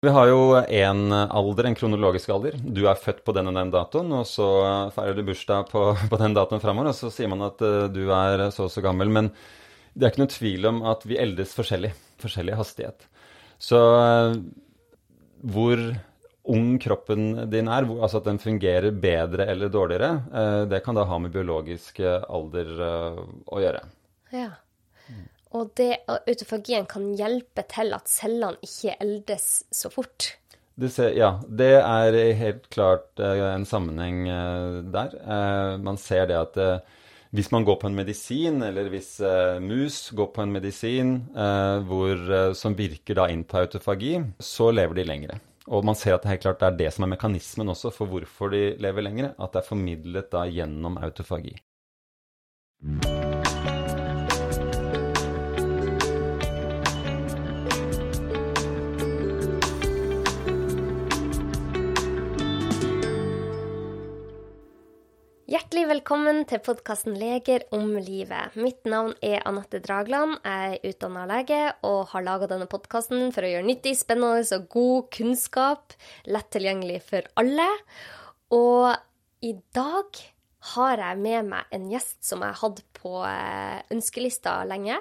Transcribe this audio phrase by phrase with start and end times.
[0.00, 2.54] Vi har jo én alder, en kronologisk alder.
[2.56, 4.46] Du er født på den og den datoen, og så
[4.94, 8.06] feirer du bursdag på, på den datoen framover, og så sier man at uh, du
[8.08, 9.12] er så og så gammel.
[9.12, 9.28] Men
[9.92, 11.92] det er ikke noe tvil om at vi eldes forskjellig.
[12.24, 13.04] Forskjellig hastighet.
[13.60, 14.40] Så uh,
[15.52, 15.84] hvor
[16.48, 21.04] ung kroppen din er, altså at den fungerer bedre eller dårligere, uh, det kan da
[21.12, 23.84] ha med biologisk alder å gjøre.
[24.32, 24.48] Ja.
[25.56, 30.34] Og det, autofagien kan hjelpe til at cellene ikke eldes så fort.
[30.80, 35.16] Det ser, ja, det er helt klart uh, en sammenheng uh, der.
[35.26, 36.60] Uh, man ser det at
[37.30, 39.20] hvis man går på en medisin, eller hvis
[39.62, 41.12] mus går på en medisin
[41.86, 42.24] hvor,
[42.58, 45.36] som virker da inn på autofagi, så lever de lengre.
[45.70, 48.74] Og man ser at det klart er det som er mekanismen også for hvorfor de
[48.82, 49.30] lever lengre.
[49.38, 51.54] At det er formidlet da gjennom autofagi.
[65.90, 68.54] Velkommen til podkasten Leger om livet.
[68.54, 70.36] Mitt navn er Anette Dragland.
[70.46, 74.68] Jeg er utdanna lege og har laga denne podkasten for å gjøre nyttig, spennende og
[74.70, 75.96] god kunnskap
[76.30, 77.66] lett tilgjengelig for alle.
[78.54, 78.92] Og
[79.42, 80.20] i dag
[80.76, 85.00] har jeg med meg en gjest som jeg har hatt på eh, ønskelista lenge.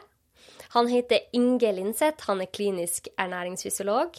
[0.74, 2.26] Han heter Inge Linseth.
[2.32, 4.18] Han er klinisk ernæringsfysiolog.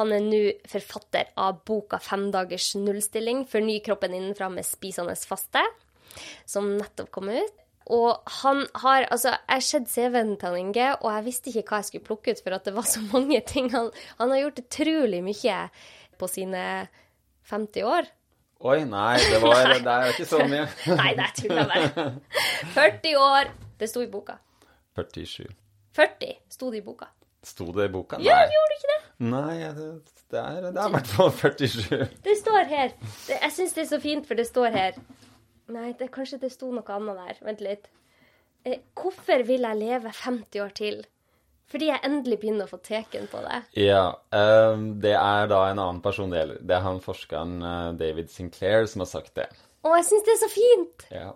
[0.00, 5.62] Han er nå forfatter av boka 'Femdagers nullstilling forny kroppen innenfra med spisende faste',
[6.48, 7.56] som nettopp kom ut.
[7.90, 11.80] Og han har Altså, jeg har sett CV-en til Inge, og jeg visste ikke hva
[11.80, 13.70] jeg skulle plukke ut, for at det var så mange ting.
[13.74, 15.60] Han, han har gjort utrolig mye
[16.20, 16.64] på sine
[17.50, 18.10] 50 år.
[18.60, 20.66] Oi, nei, det, var, det er ikke så mye.
[21.00, 22.06] nei, det er tuller bare.
[22.76, 23.54] 40 år.
[23.80, 24.36] Det sto i boka.
[25.00, 25.48] 47.
[25.96, 27.08] 40 sto det i boka.
[27.42, 28.18] Sto det i boka?
[28.20, 28.28] Nei.
[28.28, 28.98] Ja, gjorde det ikke det?
[29.30, 29.54] Nei,
[30.30, 32.04] det er i hvert fall 47.
[32.26, 32.92] Det står her.
[33.00, 35.00] Det, jeg syns det er så fint, for det står her
[35.74, 37.40] Nei, det, kanskje det sto noe annet der.
[37.46, 37.88] Vent litt.
[38.66, 41.00] Eh, hvorfor vil jeg leve 50 år til?
[41.70, 43.60] Fordi jeg endelig begynner å få teken på det.
[43.78, 44.04] Ja.
[44.34, 46.62] Um, det er da en annen person det gjelder.
[46.66, 49.46] Det er han forskeren uh, David Sinclair som har sagt det.
[49.80, 51.04] Å, jeg syns det er så fint!
[51.14, 51.28] Ja.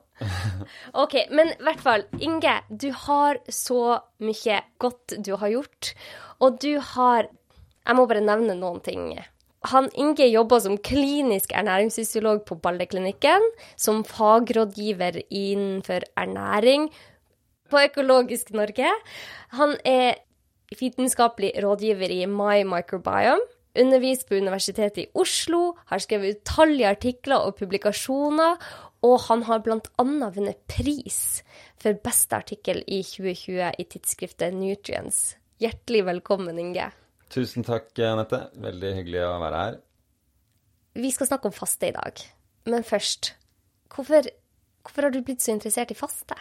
[1.04, 5.94] OK, men i hvert fall, Inge, du har så mye godt du har gjort.
[6.44, 7.30] Og du har
[7.84, 9.14] Jeg må bare nevne noen ting.
[9.72, 13.44] Han Inge jobber som klinisk ernæringsfysiolog på Balleklinikken,
[13.76, 16.90] som fagrådgiver innenfor ernæring
[17.70, 18.90] på Økologisk Norge.
[19.56, 20.20] Han er
[20.80, 27.56] vitenskapelig rådgiver i My Microbiome undervist på Universitetet i Oslo, har skrevet utallige artikler og
[27.58, 28.58] publikasjoner,
[29.04, 30.04] og han har bl.a.
[30.04, 31.42] vunnet pris
[31.82, 35.34] for beste artikkel i 2020 i tidsskriftet Nutrients.
[35.60, 36.90] Hjertelig velkommen, Inge.
[37.34, 38.44] Tusen takk, Anette.
[38.62, 39.78] Veldig hyggelig å være her.
[40.94, 42.20] Vi skal snakke om faste i dag.
[42.70, 43.32] Men først,
[43.90, 44.28] hvorfor,
[44.84, 46.36] hvorfor har du blitt så interessert i faste?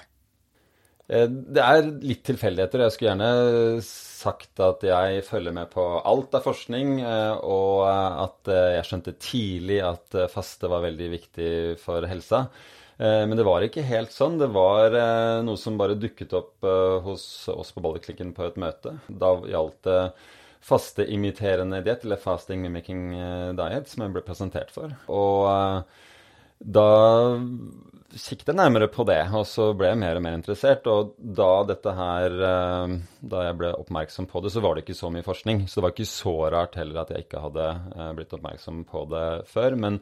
[1.12, 2.86] Eh, det er litt tilfeldigheter.
[2.86, 8.54] Jeg skulle gjerne sagt at jeg følger med på alt av forskning, eh, og at
[8.54, 12.48] eh, jeg skjønte tidlig at faste var veldig viktig for helsa.
[13.04, 14.36] Men det var ikke helt sånn.
[14.38, 14.94] Det var
[15.44, 16.64] noe som bare dukket opp
[17.04, 18.94] hos oss på Bolleklikken på et møte.
[19.10, 19.98] Da gjaldt det
[20.64, 23.10] fasteimiterende diett, eller fasting mimicking
[23.58, 24.94] diet, som jeg ble presentert for.
[25.12, 25.84] Og
[26.64, 26.88] da
[28.14, 30.86] kikket jeg nærmere på det, og så ble jeg mer og mer interessert.
[30.90, 32.94] Og da dette her eh,
[33.34, 35.66] Da jeg ble oppmerksom på det, så var det ikke så mye forskning.
[35.68, 39.06] Så det var ikke så rart heller at jeg ikke hadde eh, blitt oppmerksom på
[39.14, 39.78] det før.
[39.80, 40.00] Men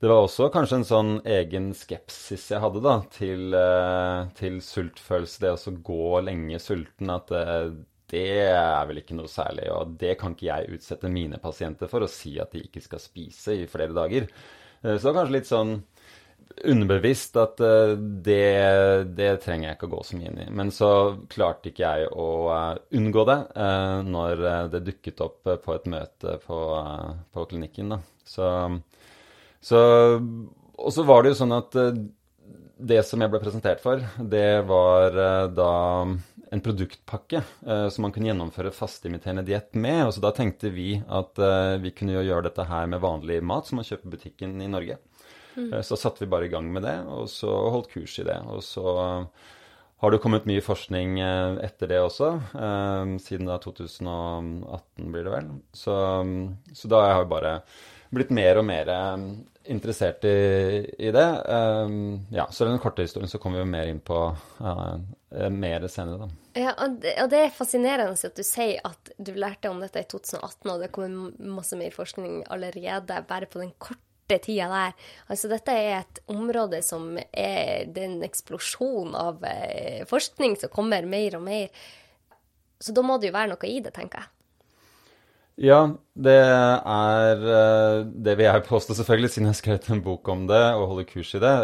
[0.00, 5.44] det var også kanskje en sånn egen skepsis jeg hadde da, til, eh, til sultfølelse.
[5.44, 7.12] Det å gå lenge sulten.
[7.12, 7.44] At det
[8.18, 9.68] er vel ikke noe særlig.
[9.74, 13.02] Og det kan ikke jeg utsette mine pasienter for å si at de ikke skal
[13.02, 14.26] spise i flere dager.
[14.80, 15.74] Så det var kanskje litt sånn
[16.64, 18.44] underbevisst at uh, det,
[19.16, 20.46] det, trenger jeg ikke å gå så mye inn i.
[20.60, 20.90] Men så
[21.30, 23.38] klarte ikke jeg å uh, unngå det
[24.10, 26.60] når det dukket opp på et møte på,
[27.32, 27.94] på klinikken.
[27.94, 28.00] Da.
[28.26, 28.48] Så,
[29.64, 29.82] så,
[30.78, 31.78] og så var det jo sånn at
[32.80, 35.16] det som jeg ble presentert for, det var
[35.52, 35.72] da
[36.50, 40.00] en produktpakke som man kunne gjennomføre fasteimiterende diett med.
[40.06, 41.38] Og så da tenkte vi at
[41.78, 44.66] vi kunne jo gjøre dette her med vanlig mat som man kjøper i butikken i
[44.70, 44.96] Norge.
[45.54, 45.82] Mm.
[45.86, 48.38] Så satte vi bare i gang med det, og så holdt kurs i det.
[48.50, 48.96] Og så
[50.00, 55.34] har det kommet mye forskning eh, etter det også, eh, siden da 2018 blir det
[55.34, 55.50] vel.
[55.76, 55.96] Så,
[56.72, 57.54] så da har jeg bare
[58.14, 59.30] blitt mer og mer um,
[59.70, 60.34] interessert i,
[60.98, 61.28] i det.
[61.46, 64.96] Um, ja, så den korte historien så kommer vi mer inn på uh,
[65.50, 66.40] mer senere, da.
[66.58, 70.02] Ja, og det, og det, er fascinerende at du sier at du lærte om dette
[70.02, 74.96] i 2018, og det kommer masse mer forskning allerede bare på den korte tida der.
[75.30, 80.74] Altså dette er et område som er Det er en eksplosjon av eh, forskning som
[80.74, 81.70] kommer mer og mer.
[82.80, 84.39] Så da må det jo være noe i det, tenker jeg.
[85.60, 85.80] Ja,
[86.16, 90.48] det er eh, Det vil jeg påstå, selvfølgelig, siden jeg har skrevet en bok om
[90.48, 91.54] det og holder kurs i det.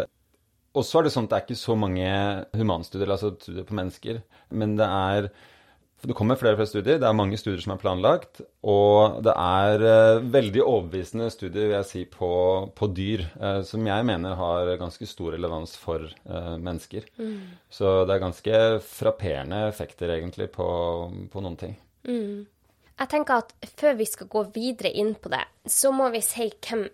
[0.77, 2.09] Og så er det sånn at det er ikke så mange
[2.53, 4.19] humanstudier, altså studier på mennesker.
[4.53, 5.31] Men det er
[6.05, 6.99] Det kommer flere og flere studier.
[7.01, 8.43] Det er mange studier som er planlagt.
[8.61, 12.29] Og det er uh, veldig overbevisende studier, vil jeg si, på,
[12.77, 13.23] på dyr.
[13.41, 16.05] Uh, som jeg mener har ganske stor relevans for
[16.61, 17.09] mennesker.
[17.17, 17.57] Mm.
[17.73, 20.69] Så det er ganske frapperende effekter, egentlig, på,
[21.33, 21.73] på noen ting.
[22.05, 22.45] Mm.
[22.97, 26.49] Jeg tenker at før vi skal gå videre inn på det, så må vi si
[26.49, 26.87] hvem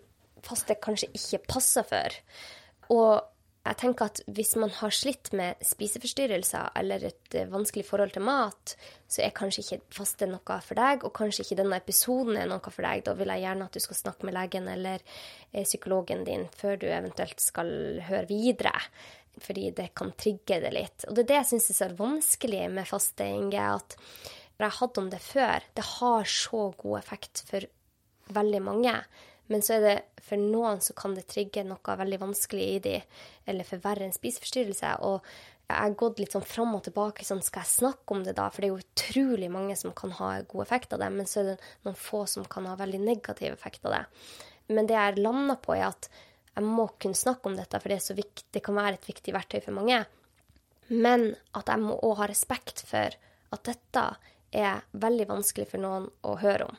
[0.44, 2.18] faste kanskje ikke passer for.
[2.92, 3.22] Og
[3.64, 8.26] jeg tenker at hvis man har slitt med spiseforstyrrelser eller et eh, vanskelig forhold til
[8.26, 8.74] mat,
[9.08, 12.60] så er kanskje ikke faste noe for deg, og kanskje ikke denne episoden er noe
[12.74, 13.06] for deg.
[13.06, 16.76] Da vil jeg gjerne at du skal snakke med legen eller eh, psykologen din før
[16.82, 17.72] du eventuelt skal
[18.04, 18.76] høre videre.
[19.40, 21.08] Fordi det kan trigge det litt.
[21.08, 23.96] Og det er det jeg syns er så vanskelig med faste, Inge, at
[24.62, 25.64] jeg har hatt om det før.
[25.74, 27.66] Det har så god effekt for
[28.34, 28.94] veldig mange.
[29.52, 32.94] Men så er det for noen så kan det trigge noe veldig vanskelig i de,
[33.50, 34.94] eller forverre en spiseforstyrrelse.
[35.04, 35.26] Og
[35.64, 37.24] jeg har gått litt sånn fram og tilbake.
[37.24, 38.48] sånn, Skal jeg snakke om det da?
[38.50, 41.10] For det er jo utrolig mange som kan ha god effekt av det.
[41.12, 44.04] Men så er det noen få som kan ha veldig negativ effekt av det.
[44.68, 46.08] Men det jeg landa på, er at
[46.54, 49.60] jeg må kunne snakke om dette, for det, viktig, det kan være et viktig verktøy
[49.64, 50.04] for mange.
[50.88, 53.16] Men at jeg må òg ha respekt for
[53.54, 54.04] at dette
[54.54, 56.78] er veldig vanskelig for noen å høre om.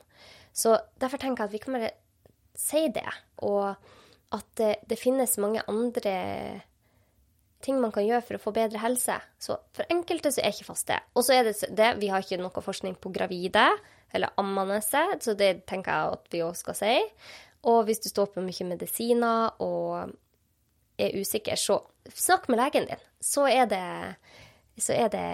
[0.56, 1.92] Så derfor tenker jeg at vi kan bare
[2.56, 3.08] si det,
[3.44, 3.76] og
[4.36, 6.16] at det, det, finnes mange andre
[7.64, 9.18] ting man kan gjøre for å få bedre helse.
[9.42, 11.00] Så for enkelte så er ikke fast det.
[11.16, 13.68] Og så er det det, vi har ikke noe forskning på gravide
[14.16, 16.94] eller ammende, så det tenker jeg at vi òg skal si.
[17.68, 20.14] Og hvis du står på mye medisiner og
[21.02, 21.82] er usikker, så
[22.14, 23.02] snakk med legen din.
[23.20, 23.86] Så er det
[24.78, 25.28] så er det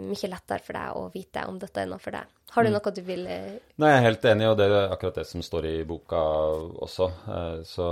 [0.00, 2.30] mye lettere for deg å vite om dette er noe for deg.
[2.54, 2.76] Har du mm.
[2.78, 5.44] noe du vil eh, Nei, jeg er helt enig, og det er akkurat det som
[5.44, 6.22] står i boka
[6.88, 7.10] også.
[7.34, 7.88] Eh, så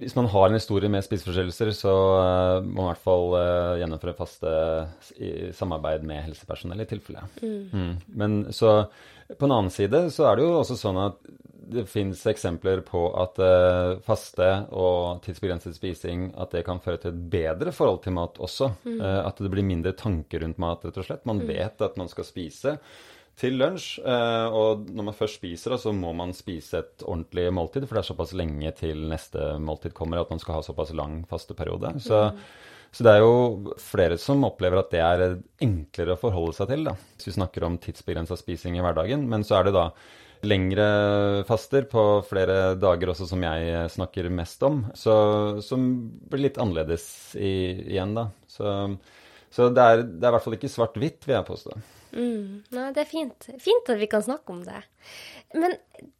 [0.00, 1.92] hvis man har en historie med spiseforstyrrelser, så
[2.64, 3.36] må man i hvert fall
[3.78, 4.54] gjennomføre faste
[5.54, 7.22] samarbeid med helsepersonell i tilfelle.
[7.44, 7.60] Mm.
[7.70, 7.92] Mm.
[8.18, 8.80] Men så
[9.38, 11.20] på en annen side så er det jo også sånn at
[11.70, 17.14] det fins eksempler på at uh, faste og tidsbegrenset spising at det kan føre til
[17.14, 18.70] et bedre forhold til mat også.
[18.84, 19.00] Mm.
[19.00, 21.26] Uh, at det blir mindre tanker rundt mat, rett og slett.
[21.28, 21.48] Man mm.
[21.50, 22.76] vet at man skal spise
[23.40, 27.88] til lunsj, uh, og når man først spiser, så må man spise et ordentlig måltid,
[27.88, 31.24] for det er såpass lenge til neste måltid kommer at man skal ha såpass lang
[31.30, 31.96] fasteperiode.
[32.04, 32.46] Så mm.
[32.94, 35.22] Så det er jo flere som opplever at det er
[35.64, 36.92] enklere å forholde seg til, da.
[37.16, 39.24] Hvis vi snakker om tidsbegrensa spising i hverdagen.
[39.30, 39.88] Men så er det da
[40.46, 40.86] lengre
[41.48, 45.14] faster på flere dager også, som jeg snakker mest om, så,
[45.64, 45.84] som
[46.30, 47.06] blir litt annerledes
[47.36, 47.52] i,
[47.94, 48.28] igjen, da.
[48.50, 48.68] Så,
[49.52, 51.78] så det, er, det, er, i hvert fall ikke svart-hvitt, vil jeg påstå.
[52.14, 53.48] Mm, nei, det er fint.
[53.62, 54.82] Fint at vi kan snakke om det.
[55.58, 55.74] Men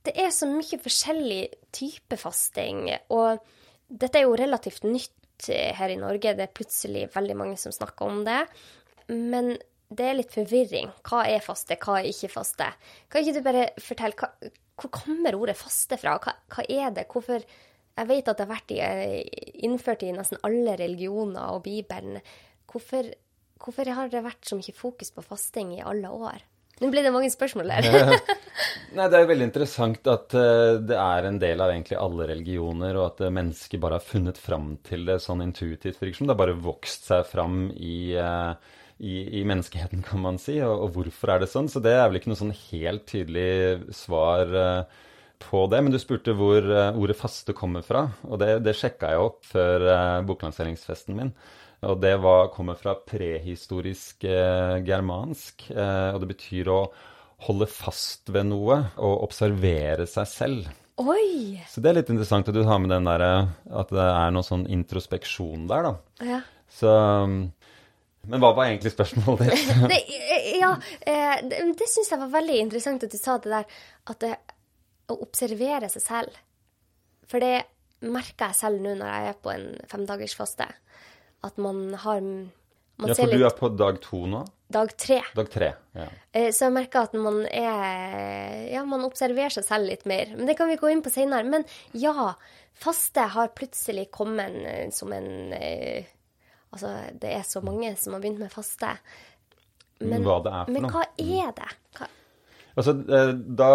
[0.06, 1.42] det er så mye forskjellig
[1.74, 3.44] type fasting, og
[3.88, 6.34] dette er jo relativt nytt her i Norge.
[6.34, 8.42] Det er plutselig veldig mange som snakker om det.
[9.10, 9.54] Men
[9.92, 10.90] det er litt forvirring.
[11.06, 12.70] Hva er faste, hva er ikke faste?
[13.12, 16.16] Kan ikke du bare fortelle hva, hvor kommer ordet faste fra?
[16.22, 17.08] Hva, hva, er det?
[17.12, 17.44] Hvorfor
[17.94, 18.80] Jeg vet at det har vært i,
[19.62, 22.18] innført i nesten alle religioner og Bibelen.
[22.66, 23.06] Hvorfor,
[23.62, 26.42] hvorfor har det vært så mye fokus på fasting i alle år?
[26.82, 28.16] Nå blir det mange spørsmål der.
[28.98, 32.98] Nei, Det er veldig interessant at uh, det er en del av egentlig alle religioner,
[32.98, 36.00] og at mennesket mennesker bare har funnet fram til det sånn intuitivt.
[36.02, 38.58] Virker som det har bare vokst seg fram i uh,
[38.98, 40.58] i, i, menneskeheten, kan man si.
[40.62, 41.70] Og, og, hvorfor er det sånn?
[41.70, 45.02] Så det er vel ikke noe sånn helt tydelig svar uh,
[45.42, 45.82] på det.
[45.82, 49.42] Men du spurte hvor uh, ordet faste kommer fra, og det, det sjekka jeg opp
[49.50, 51.34] før uh, boklanseringsfesten min.
[51.84, 56.78] Og det var, kommer fra prehistorisk germansk, og det betyr å
[57.44, 60.70] holde fast ved noe og observere seg selv.
[61.02, 61.60] Oi!
[61.68, 63.26] Så det er litt interessant at du har med den der,
[63.68, 66.24] at det er noe sånn introspeksjon der, da.
[66.24, 66.40] Ja.
[66.72, 66.94] Så
[68.28, 69.70] men hva var egentlig spørsmålet ditt?
[69.92, 70.00] det,
[70.60, 73.78] ja, eh, det, det syns jeg var veldig interessant at du sa det der
[74.12, 74.32] at det,
[75.12, 76.42] å observere seg selv.
[77.28, 77.64] For det
[78.04, 80.68] merker jeg selv nå når jeg er på en femdagersfaste,
[81.44, 84.44] at man har man Ja, for du er på dag to nå?
[84.74, 85.20] dag tre.
[85.34, 86.06] Dag tre, ja.
[86.32, 90.32] Eh, så jeg merker at man er Ja, man observerer seg selv litt mer.
[90.34, 91.46] Men det kan vi gå inn på seinere.
[91.46, 92.32] Men ja,
[92.74, 96.10] faste har plutselig kommet eh, som en eh,
[96.74, 96.90] Altså,
[97.22, 98.90] det er så mange som har begynt med faste.
[100.02, 100.92] Men hva det er for men noe.
[100.92, 101.72] hva er det?
[101.96, 102.10] Hva,
[102.74, 103.72] Altså, eh, da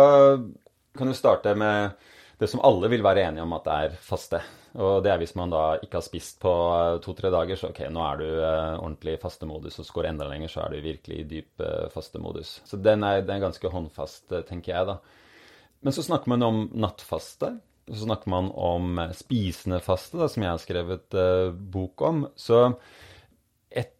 [0.97, 1.93] kan du starte med
[2.39, 4.41] det som alle vil være enige om at det er faste.
[4.79, 7.85] Og det er hvis man da ikke har spist på eh, to-tre dager, så ok,
[7.95, 10.75] nå er du eh, ordentlig i fastemodus, og så går det enda lenger, så er
[10.75, 11.63] du virkelig i dyp
[11.95, 12.57] fastemodus.
[12.67, 14.99] Så den er, den er ganske håndfast, tenker jeg, da.
[15.79, 17.53] Men så snakker man om nattfaste.
[17.89, 22.23] Så snakker man om eh, spisende faste, da, som jeg har skrevet eh, bok om.
[22.37, 22.67] Så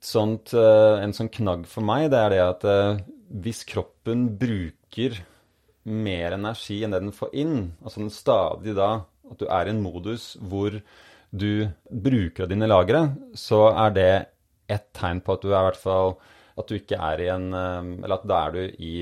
[0.02, 3.02] sånt, eh, en sånn knagg for meg, det er det at eh,
[3.44, 5.20] hvis kroppen bruker
[5.90, 9.74] mer energi enn det den får inn, altså den stadig da, at du er i
[9.74, 10.74] en modus hvor
[11.30, 13.04] du bruker av dine lagre,
[13.38, 14.12] så er det
[14.70, 16.16] et tegn på at du er i hvert fall
[16.60, 18.94] at du ikke er i en Eller at da er du i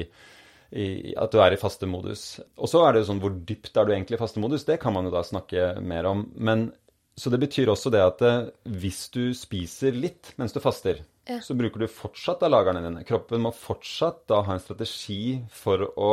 [0.72, 2.40] i, at du er i faste modus.
[2.58, 4.66] Og så er det jo sånn hvor dypt er du egentlig i faste modus?
[4.68, 6.26] Det kan man jo da snakke mer om.
[6.36, 6.72] Men
[7.18, 11.40] så det betyr også det at eh, hvis du spiser litt mens du faster, Ja.
[11.44, 13.02] så bruker du fortsatt av lagrene dine.
[13.04, 16.12] Kroppen må fortsatt da ha en strategi for å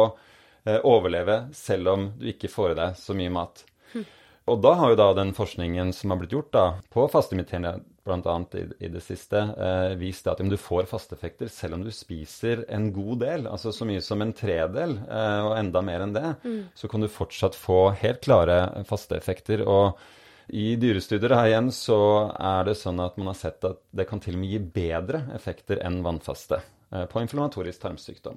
[0.64, 3.62] eh, overleve selv om du ikke får i deg så mye mat.
[4.44, 8.34] Og da har jo da den forskningen som har blitt gjort da, på fasteimiterende bl.a.
[8.52, 12.66] I, i det siste, eh, vist at om du får fasteeffekter selv om du spiser
[12.68, 16.34] en god del, altså så mye som en tredel, eh, og enda mer enn det,
[16.76, 19.64] så kan du fortsatt få helt klare fasteeffekter.
[19.64, 19.96] Og
[20.52, 22.00] i dyrestudier her igjen så
[22.36, 25.24] er det sånn at man har sett at det kan til og med gi bedre
[25.32, 28.36] effekter enn vannfaste eh, på inflammatorisk tarmsykdom.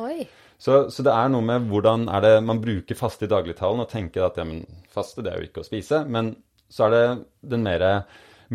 [0.00, 0.24] Oi.
[0.58, 3.90] Så, så det er noe med hvordan er det man bruker faste i dagligtalen og
[3.90, 4.62] tenker at ja, men
[4.94, 6.04] faste det er jo ikke å spise.
[6.06, 6.34] Men
[6.72, 7.04] så er det
[7.54, 7.84] den mer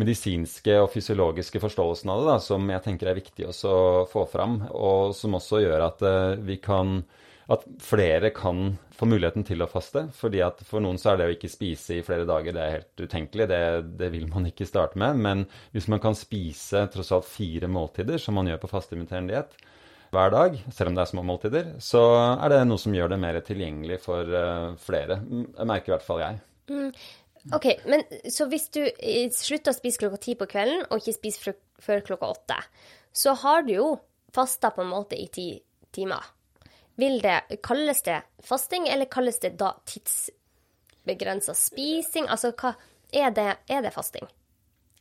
[0.00, 3.80] medisinske og fysiologiske forståelsen av det da, som jeg tenker er viktig å
[4.10, 7.00] få fram, og som også gjør at eh, vi kan
[7.50, 10.04] at flere kan få muligheten til å faste.
[10.14, 12.76] fordi at For noen så er det å ikke spise i flere dager det er
[12.76, 13.48] helt utenkelig.
[13.50, 13.58] Det,
[13.98, 15.18] det vil man ikke starte med.
[15.18, 15.42] Men
[15.74, 19.58] hvis man kan spise tross alt fire måltider, som man gjør på fasteimiterende diett,
[20.10, 22.02] hver dag, selv om det er små måltider, så
[22.34, 25.20] er det noe som gjør det mer tilgjengelig for eh, flere.
[25.22, 26.40] Jeg merker i hvert fall jeg.
[27.56, 31.16] OK, men så hvis du eh, slutter å spise klokka ti på kvelden, og ikke
[31.16, 32.58] spiser før klokka åtte,
[33.16, 33.88] så har du jo
[34.34, 35.48] fasta på en måte i ti
[35.94, 36.26] timer.
[37.00, 42.28] Vil det, Kalles det fasting, eller kalles det da tidsbegrensa spising?
[42.28, 42.74] Altså, hva
[43.14, 44.28] er det, er det fasting?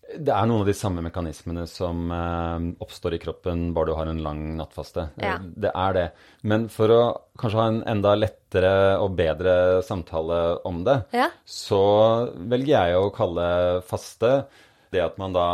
[0.09, 4.07] Det er noen av de samme mekanismene som eh, oppstår i kroppen bare du har
[4.09, 5.09] en lang nattfaste.
[5.21, 5.35] Ja.
[5.35, 6.05] Eh, Det er det.
[6.49, 7.01] Men for å
[7.37, 8.71] kanskje ha en enda lettere
[9.03, 11.29] og bedre samtale om det, Ja.
[11.45, 14.45] så velger jeg å kalle faste
[14.91, 15.47] det at man da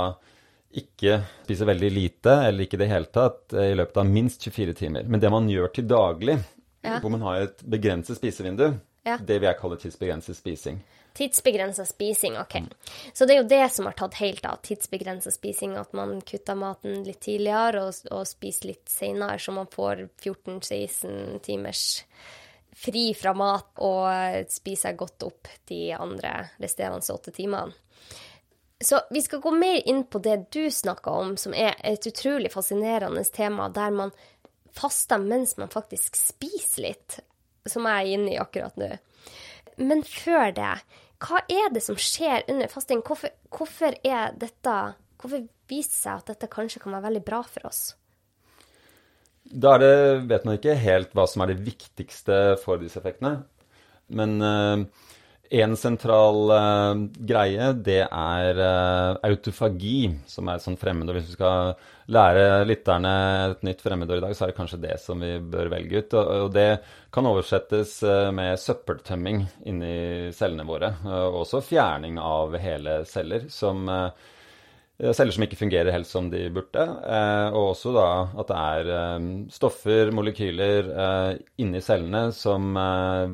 [0.76, 4.42] ikke spiser veldig lite, eller ikke i det hele tatt, eh, i løpet av minst
[4.44, 5.04] 24 timer.
[5.08, 6.40] Men det man gjør til daglig,
[6.84, 7.00] Ja.
[7.00, 9.18] hvor man har et begrenset spisevindu, Ja.
[9.18, 10.80] det vil jeg kalle tidsbegrenset spising.
[11.16, 12.58] Tidsbegrensa spising, OK.
[13.14, 15.78] Så det er jo det som har tatt helt av, tidsbegrensa spising.
[15.80, 21.40] At man kutter maten litt tidligere og, og spiser litt seinere, så man får 14-16
[21.46, 21.86] timers
[22.76, 27.72] fri fra mat og spiser godt opp de andre resterende åtte timene.
[28.84, 32.52] Så vi skal gå mer inn på det du snakka om, som er et utrolig
[32.52, 34.12] fascinerende tema, der man
[34.76, 37.20] faster mens man faktisk spiser litt,
[37.66, 38.92] som jeg er inne i akkurat nå.
[39.80, 40.74] Men før det,
[41.24, 43.04] hva er det som skjer under fasting?
[43.06, 43.96] Hvorfor, hvorfor
[44.40, 44.78] dette
[45.16, 47.96] Hvorfor viser det seg at dette kanskje kan være veldig bra for oss?
[49.46, 49.94] Da det,
[50.30, 53.46] vet man ikke helt hva som er det viktigste for disse effektene.
[54.14, 54.36] Men
[55.50, 61.20] én sentral uh, greie, det er uh, autofagi, som er et sånt fremmedord.
[61.20, 61.74] Hvis vi skal
[62.16, 63.14] lære lytterne
[63.52, 66.16] et nytt fremmedord i dag, så er det kanskje det som vi bør velge ut.
[66.18, 66.70] Og, og det
[67.14, 69.96] kan oversettes uh, med søppeltømming inni
[70.36, 70.94] cellene våre.
[71.06, 74.32] Og også fjerning av hele celler, som eh,
[74.96, 76.84] Celler som ikke fungerer helt som de burde.
[77.04, 78.06] Eh, og også da
[78.40, 83.34] at det er eh, stoffer, molekyler, eh, inni cellene som eh,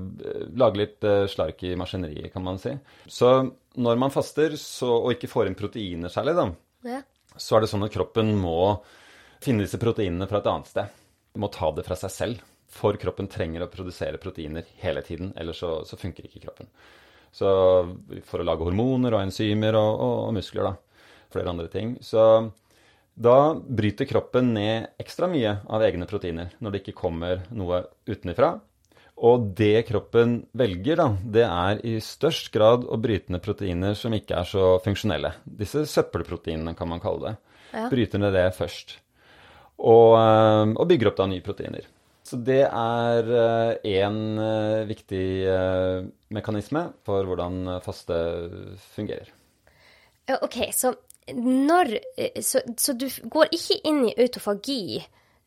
[0.58, 2.74] lager litt eh, slark i maskineriet, kan man si.
[3.06, 3.30] Så
[3.78, 6.48] når man faster så, og ikke får inn proteiner særlig, da,
[6.96, 7.04] Ja.
[7.38, 8.58] så er det sånn at kroppen må
[9.42, 10.98] finne disse proteinene fra et annet sted.
[11.32, 12.42] De må ta det fra seg selv.
[12.72, 16.70] For kroppen trenger å produsere proteiner hele tiden, ellers så, så funker ikke kroppen.
[17.36, 17.48] Så
[18.28, 20.78] for å lage hormoner og enzymer og, og, og muskler, da.
[21.32, 21.96] Flere andre ting.
[22.04, 22.52] Så
[23.14, 28.56] da bryter kroppen ned ekstra mye av egne proteiner når det ikke kommer noe utenfra.
[29.22, 34.16] Og det kroppen velger, da, det er i størst grad å bryte ned proteiner som
[34.18, 35.36] ikke er så funksjonelle.
[35.46, 37.34] Disse søppelproteinene, kan man kalle det.
[37.76, 37.86] Ja.
[37.92, 38.98] Bryter ned det først.
[39.82, 41.86] og, eh, og bygger opp da nye proteiner.
[42.24, 43.30] Så det er
[43.82, 44.18] én
[44.88, 45.26] viktig
[46.30, 48.18] mekanisme for hvordan faste
[48.94, 49.32] fungerer.
[50.30, 50.94] OK, så
[51.28, 51.92] når
[52.42, 55.02] Så, så du går ikke inn i autofagi,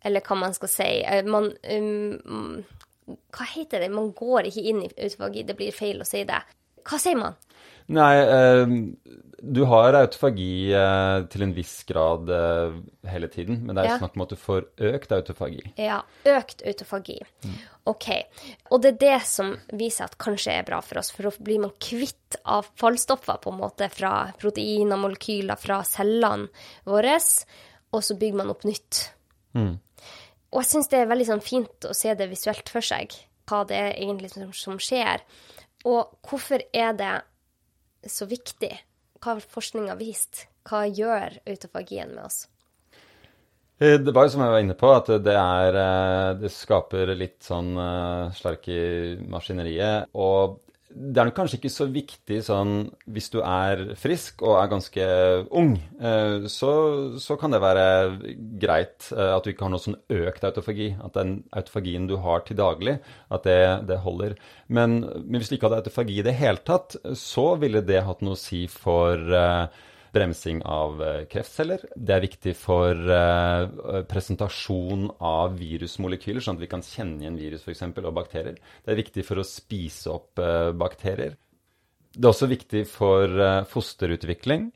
[0.04, 0.90] eller hva man skal si.
[1.26, 2.62] Man um,
[3.34, 3.90] Hva heter det?
[3.92, 6.40] Man går ikke inn i autofagi, det blir feil å si det.
[6.84, 7.36] Hva sier man?
[7.92, 8.66] Nei, eh,
[9.44, 12.76] du har autofagi eh, til en viss grad eh,
[13.10, 13.98] hele tiden, men det er ja.
[14.00, 15.60] snakk om at du får økt autofagi.
[15.80, 15.98] Ja,
[16.32, 17.18] økt autofagi.
[17.44, 17.58] Mm.
[17.92, 18.08] OK.
[18.72, 21.60] Og det er det som viser at kanskje er bra for oss, for da blir
[21.66, 26.48] man kvitt avfallsstoffer på en måte fra proteiner, molekyler fra cellene
[26.88, 27.18] våre,
[27.94, 29.02] og så bygger man opp nytt.
[29.58, 29.76] Mm.
[30.54, 33.12] Og jeg syns det er veldig sånn fint å se det visuelt for seg,
[33.50, 35.20] hva det er egentlig som, som skjer.
[35.84, 37.12] Og hvorfor er det
[38.10, 38.72] så viktig?
[39.20, 40.46] Hva har forskninga vist?
[40.68, 42.44] Hva gjør autofagien med oss?
[43.78, 47.14] Eh, det var jo som jeg var inne på, at det, er, eh, det skaper
[47.18, 48.82] litt sånn eh, slark i
[49.30, 50.12] maskineriet.
[50.14, 50.60] Og
[50.94, 52.74] det er kanskje ikke så viktig sånn
[53.10, 55.06] hvis du er frisk og er ganske
[55.50, 55.72] ung,
[56.50, 56.72] så,
[57.18, 57.86] så kan det være
[58.62, 60.92] greit at du ikke har noe sånn økt autofagi.
[61.02, 62.98] At den autofagien du har til daglig,
[63.34, 63.58] at det,
[63.90, 64.36] det holder.
[64.68, 68.22] Men, men, hvis du ikke hadde autofagi i det hele tatt, så ville det hatt
[68.24, 69.18] noe å si for
[70.14, 71.82] bremsing av eh, kreftceller.
[71.94, 77.66] Det er viktig for uh, presentasjon av virusmolekyler, sånn at vi kan kjenne igjen virus
[77.66, 78.60] for eksempel, og bakterier.
[78.84, 81.36] Det er viktig for å spise opp uh, bakterier.
[82.14, 84.68] Det er også viktig for fosterutvikling,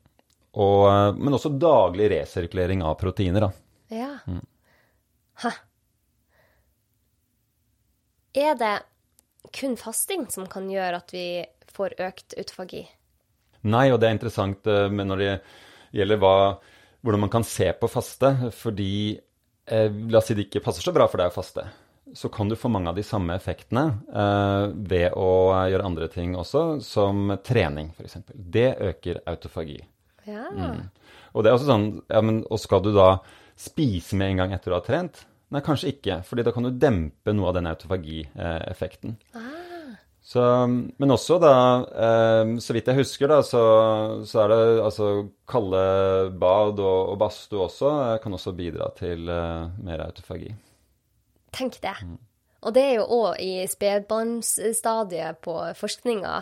[0.59, 3.47] og, men også daglig resirkulering av proteiner.
[3.47, 3.95] Da.
[3.95, 4.11] Ja.
[4.27, 4.43] Mm.
[5.45, 5.53] Ha.
[8.43, 8.75] Er det
[9.55, 11.27] kun fasting som kan gjøre at vi
[11.79, 12.89] får økt autofagi?
[13.67, 15.33] Nei, og det er interessant eh, men når det
[15.99, 16.35] gjelder hva,
[17.03, 18.33] hvordan man kan se på faste.
[18.55, 21.67] Fordi eh, la oss si det ikke passer så bra for deg å faste.
[22.17, 25.31] Så kan du få mange av de samme effektene eh, ved å
[25.69, 28.21] gjøre andre ting også, som trening f.eks.
[28.33, 29.81] Det øker autofagi.
[30.29, 30.47] Ja.
[30.53, 30.87] Mm.
[31.35, 33.23] Og det er også sånn ja, men, Og skal du da
[33.59, 35.23] spise med en gang etter du har trent?
[35.49, 39.15] Nei, kanskje ikke, fordi da kan du dempe noe av den autofagieffekten.
[39.33, 39.58] Ah.
[40.29, 40.43] Så,
[41.01, 41.51] men også da,
[41.89, 43.61] eh, så vidt jeg husker, da, så,
[44.29, 45.07] så er det altså
[45.49, 45.79] kalde
[46.37, 50.51] bad og, og badstue også eh, kan også bidra til eh, mer autofagi.
[51.57, 51.95] Tenk det.
[52.05, 52.19] Mm.
[52.61, 56.35] Og det er jo òg i spedbarnsstadiet på forskninga,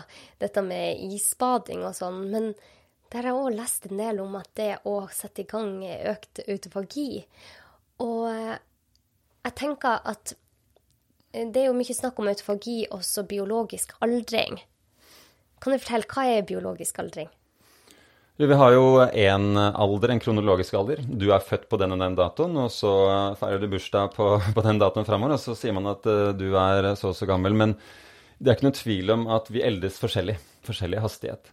[0.43, 2.25] dette med isbading og sånn.
[2.33, 2.49] Men
[3.13, 5.77] der har jeg òg lest en del om at det å sette i gang
[6.11, 7.21] økt autofagi.
[8.03, 8.57] Og eh,
[9.47, 10.35] jeg tenker at
[11.33, 14.61] det er jo mye snakk om autofagi også biologisk aldring.
[15.61, 17.29] Kan du fortelle, hva er biologisk aldring?
[18.37, 20.99] Vi har jo én alder, en kronologisk alder.
[21.09, 22.91] Du er født på den og den datoen, og så
[23.39, 26.51] feirer du bursdag på, på den datoen framover, og så sier man at uh, du
[26.53, 27.57] er så og så gammel.
[27.57, 27.73] Men
[28.37, 30.37] det er ikke noe tvil om at vi eldes forskjellig.
[30.69, 31.49] Forskjellig hastighet.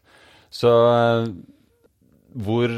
[0.52, 1.24] Så uh,
[2.44, 2.76] hvor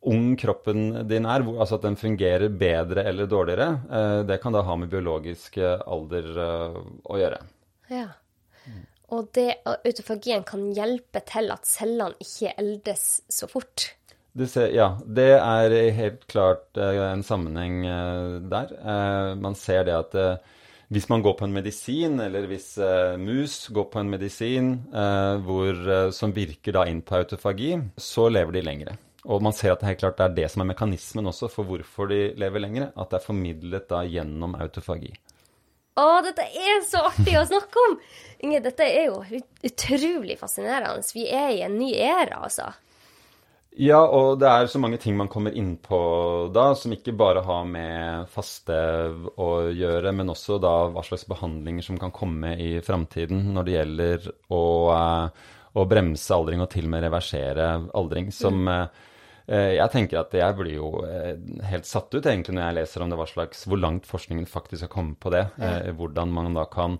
[0.00, 4.64] ung kroppen din er, altså at den fungerer bedre eller dårligere, eh, det kan da
[4.64, 7.40] ha med biologisk eh, alder eh, å gjøre.
[7.92, 8.08] Ja.
[9.10, 13.90] Og det, autofagien kan hjelpe til at cellene ikke eldes så fort?
[14.38, 17.82] Det ser, ja, det er helt klart en sammenheng
[18.46, 18.70] der.
[19.34, 20.14] Man ser det at
[20.94, 22.76] hvis man går på en medisin, eller hvis
[23.18, 24.70] mus går på en medisin
[25.42, 25.82] hvor,
[26.14, 28.94] som virker da inn på autofagi, så lever de lengre.
[29.28, 32.08] Og man ser at det helt klart er det som er mekanismen også for hvorfor
[32.08, 32.90] de lever lenger.
[32.96, 35.12] At det er formidlet da gjennom autofagi.
[36.00, 37.96] Å, dette er så artig å snakke om!
[38.46, 41.04] Inge, dette er jo utrolig fascinerende.
[41.12, 42.70] Vi er i en ny æra, altså.
[43.80, 45.98] Ja, og det er så mange ting man kommer inn på
[46.54, 48.78] da, som ikke bare har med faste
[49.38, 53.76] å gjøre, men også da hva slags behandlinger som kan komme i framtiden når det
[53.76, 54.64] gjelder å,
[54.96, 58.32] eh, å bremse aldring og til og med reversere aldring.
[58.34, 59.08] Som mm Eh,
[59.48, 61.36] jeg tenker at jeg blir jo eh,
[61.70, 64.86] helt satt ut egentlig når jeg leser om det hva slags, hvor langt forskningen faktisk
[64.86, 65.46] har kommet på det.
[65.58, 65.70] Ja.
[65.86, 66.98] Eh, hvordan man da kan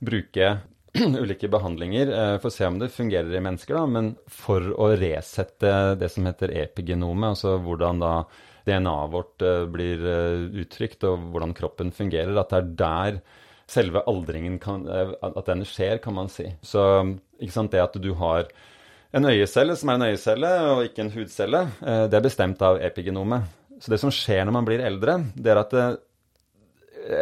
[0.00, 0.52] bruke
[1.22, 5.74] ulike behandlinger for å se om det fungerer i mennesker, da, men for å resette
[6.00, 8.14] det som heter epigenomet, altså hvordan da
[8.66, 10.02] DNA-et vårt blir
[10.64, 13.20] uttrykt, og hvordan kroppen fungerer, at det er der
[13.70, 16.48] selve aldringen kan, at den skjer, kan man si.
[16.66, 16.82] Så
[17.38, 18.50] det at du har
[19.16, 22.78] en øyecelle som er en øyecelle, og ikke en hudcelle, eh, det er bestemt av
[22.82, 23.48] epigenomet.
[23.80, 25.96] Så det som skjer når man blir eldre, det er at eh,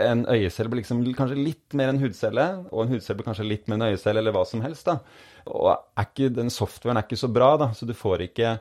[0.09, 3.70] en øyecelle blir liksom kanskje litt mer en hudcelle, og en hudcelle blir kanskje litt
[3.70, 4.90] mer en øyecelle, eller hva som helst.
[4.90, 4.98] da.
[5.46, 5.72] Og
[6.03, 8.59] ikke, den softwaren er ikke så bra, da, så du får ikke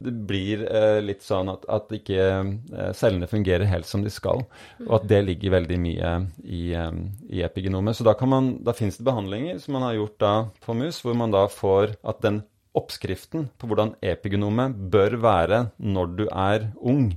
[0.00, 4.46] det blir eh, litt sånn at, at ikke eh, cellene fungerer helt som de skal.
[4.86, 7.98] Og at det ligger veldig mye i, i epigenomet.
[7.98, 10.32] Så da, man, da finnes det behandlinger som man har gjort da
[10.64, 12.40] på mus, hvor man da får at den
[12.76, 17.12] oppskriften på hvordan epigenomet bør være når du er ung,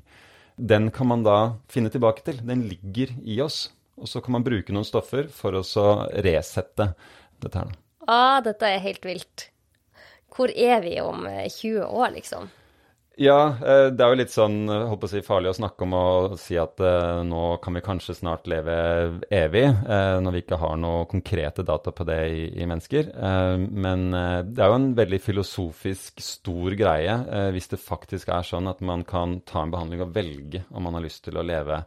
[0.57, 1.37] den kan man da
[1.71, 2.41] finne tilbake til.
[2.45, 3.67] Den ligger i oss.
[3.97, 5.63] Og så kan man bruke noen stoffer for å
[6.25, 6.93] resette
[7.41, 7.73] dette her.
[8.09, 9.47] Ah, dette er helt vilt.
[10.33, 12.49] Hvor er vi om 20 år, liksom?
[13.21, 13.53] Ja,
[13.93, 16.05] det er jo litt sånn håper å si, farlig å snakke om å
[16.41, 18.75] si at uh, nå kan vi kanskje snart leve
[19.29, 23.11] evig, når vi ikke har noe konkrete data på det i, i mennesker.
[23.69, 24.07] Men
[24.49, 27.17] det er jo en veldig filosofisk stor greie
[27.53, 30.97] hvis det faktisk er sånn at man kan ta en behandling og velge om man
[30.97, 31.83] har lyst til å leve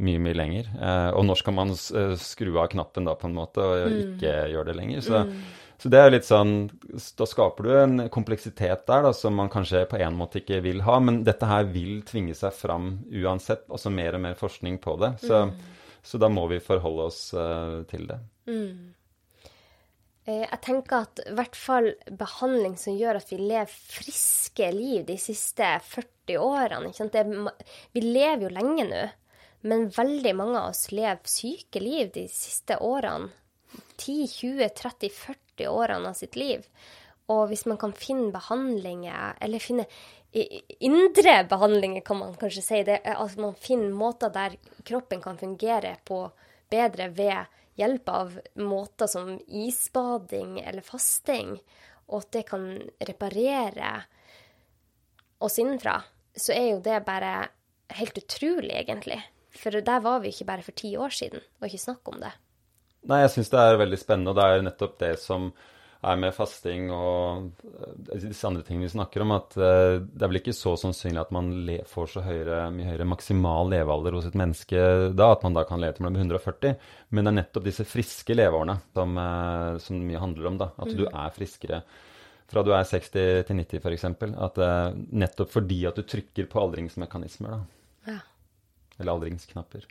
[0.00, 0.70] mye, mye lenger.
[1.12, 3.98] og når skal man skru av knappen da, på en måte, og mm.
[4.04, 5.04] ikke gjøre det lenger?
[5.04, 5.34] Så mm.
[5.80, 6.68] Så det er litt sånn
[7.16, 10.82] Da skaper du en kompleksitet der da, som man kanskje på en måte ikke vil
[10.84, 13.64] ha, men dette her vil tvinge seg fram uansett.
[13.72, 15.14] Altså mer og mer forskning på det.
[15.24, 16.00] Så, mm.
[16.04, 18.18] så da må vi forholde oss uh, til det.
[18.50, 18.92] Mm.
[20.28, 21.90] Eh, jeg tenker at i hvert fall
[22.20, 27.24] behandling som gjør at vi lever friske liv de siste 40 årene det,
[27.96, 29.04] Vi lever jo lenge nå,
[29.64, 33.32] men veldig mange av oss lever syke liv de siste årene.
[34.00, 36.64] 10, 20, 30, 40 årene av sitt liv.
[37.30, 39.86] Og hvis man kan finne behandlinger, eller finne
[40.32, 45.96] indre behandlinger, kan man kanskje si, det, altså man finner måter der kroppen kan fungere
[46.06, 46.24] på
[46.70, 51.56] bedre ved hjelp av måter som isbading eller fasting,
[52.10, 52.66] og at det kan
[53.06, 53.92] reparere
[55.40, 56.00] oss innenfra,
[56.36, 57.48] så er jo det bare
[57.96, 59.18] helt utrolig, egentlig.
[59.56, 61.42] For der var vi ikke bare for ti år siden.
[61.60, 62.32] og ikke snakk om det.
[63.08, 65.50] Nei, jeg syns det er veldig spennende, og det er nettopp det som
[66.00, 70.30] er med fasting og eh, disse andre tingene vi snakker om, at uh, det er
[70.30, 71.50] vel ikke så sannsynlig at man
[71.88, 74.80] får så høyere, mye høyere maksimal levealder hos et menneske
[75.12, 76.78] da, at man da kan leve til man blir 140.
[77.12, 80.70] Men det er nettopp disse friske leveårene som, uh, som mye handler om, da.
[80.80, 80.96] At mm.
[81.02, 81.82] du er friskere
[82.50, 83.12] fra du er 60
[83.46, 84.08] til 90 f.eks.
[84.42, 84.56] At
[85.14, 88.16] nettopp fordi at du trykker på aldringsmekanismer, da.
[88.16, 88.16] Ja.
[88.96, 89.84] Eller aldringsknapper.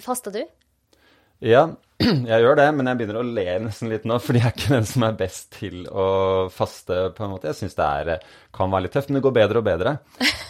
[0.00, 0.40] Fasta du?
[1.40, 4.54] Ja, jeg gjør det, men jeg begynner å le nesten litt nå, fordi jeg er
[4.56, 6.04] ikke den som er best til å
[6.52, 7.48] faste, på en måte.
[7.48, 8.26] Jeg syns det er,
[8.56, 9.94] kan være litt tøft, men det går bedre og bedre.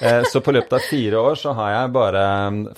[0.01, 2.23] Eh, så på løpet av fire år så har jeg bare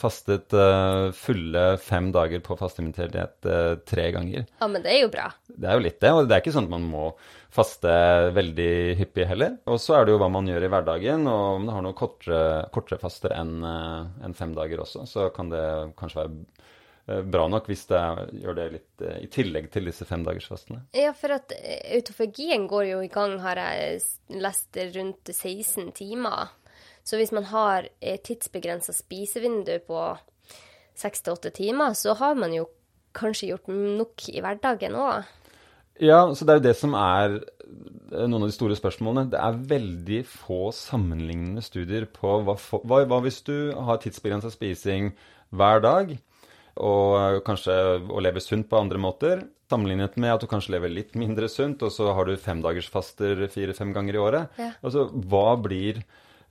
[0.01, 4.49] fastet eh, fulle fem dager på fasteinvitert eh, tre ganger.
[4.61, 5.29] Ja, men det er jo bra.
[5.49, 7.11] Det er jo litt det, og det er ikke sånn at man må
[7.53, 7.93] faste
[8.37, 9.57] veldig hyppig heller.
[9.73, 11.97] Og så er det jo hva man gjør i hverdagen, og om det har noe
[11.97, 15.65] kortere, kortere faster enn en fem dager også, så kan det
[16.01, 16.72] kanskje være Eh,
[17.07, 18.01] bra nok hvis det
[18.39, 20.85] gjør det litt eh, i tillegg til disse femdagersfastene.
[20.95, 24.03] Ja, for at eh, autofagien går jo i gang, har jeg
[24.43, 26.53] lest, rundt 16 timer.
[27.03, 30.05] Så hvis man har tidsbegrensa spisevindu på
[30.95, 32.69] 6-8 timer, så har man jo
[33.19, 35.27] kanskje gjort nok i hverdagen òg.
[36.01, 37.41] Ja, så det er jo det som er
[38.13, 39.33] noen av de store spørsmålene.
[39.35, 45.11] Det er veldig få sammenlignende studier på hva, hva hvis du har tidsbegrensa spising
[45.51, 46.15] hver dag
[46.81, 47.77] og eh, kanskje
[48.09, 49.47] å leve sunt på andre måter.
[49.73, 53.95] Sammenlignet med at du kanskje lever litt mindre sunt, og så har du femdagersfaster fire-fem
[53.97, 54.61] ganger i året.
[54.61, 54.75] Ja.
[54.85, 56.03] Altså, hva blir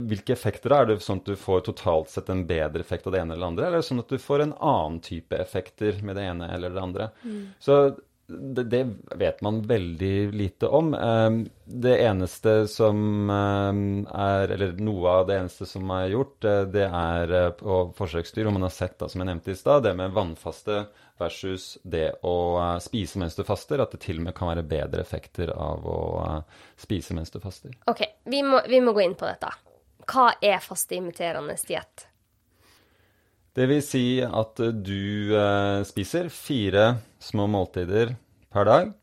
[0.02, 3.22] hvilke effekter er det sånn at du får totalt sett en bedre effekt av det
[3.22, 6.00] ene eller det andre, eller er det sånn at du får en annen type effekter
[6.06, 7.10] med det ene eller det andre?
[7.22, 7.44] Mm.
[7.62, 7.78] Så
[8.28, 10.94] det, det, vet man veldig lite om.
[10.94, 16.62] Ehm, det eneste som ehm, er Eller noe av det eneste som er gjort, eh,
[16.62, 19.84] det er eh, på forsøksdyr, og man har sett, da, som jeg nevnte i stad,
[19.84, 20.86] det med vannfaste
[21.22, 23.84] versus det å eh, spise mens du faster.
[23.84, 26.00] At det til og med kan være bedre effekter av å
[26.80, 27.76] spise mens du faster.
[27.92, 29.52] OK, vi må, vi må gå inn på dette.
[30.12, 32.08] Hva er fasteimiterende diett?
[33.52, 36.86] Det vil si at du eh, spiser fire
[37.20, 38.16] små måltider
[38.52, 38.94] per dag.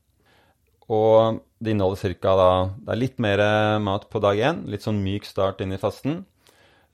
[0.89, 2.95] Og det inneholder ca.
[2.97, 3.43] litt mer
[3.85, 4.65] mat på dag én.
[4.73, 6.23] Litt sånn myk start inn i fasten.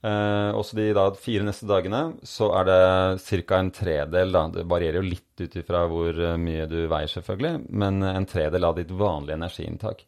[0.05, 3.59] Eh, også de da, fire neste dagene så er det ca.
[3.59, 4.31] en tredel.
[4.35, 8.29] da, Det varierer jo litt ut ifra hvor eh, mye du veier, selvfølgelig, men en
[8.29, 10.05] tredel av ditt vanlige energiinntak.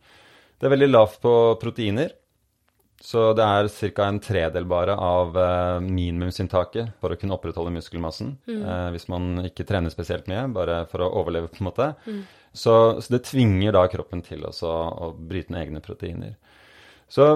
[0.57, 2.11] Det er veldig lavt på proteiner.
[3.03, 4.07] Så det er ca.
[4.07, 8.33] en tredel bare av uh, minimumsinntaket for å kunne opprettholde muskelmassen.
[8.49, 8.63] Mm.
[8.63, 11.91] Uh, hvis man ikke trener spesielt mye, bare for å overleve, på en måte.
[12.07, 12.23] Mm.
[12.57, 14.71] Så, så, det tvinger da kroppen til også,
[15.05, 16.33] å bryte ned egne proteiner.
[17.07, 17.29] Så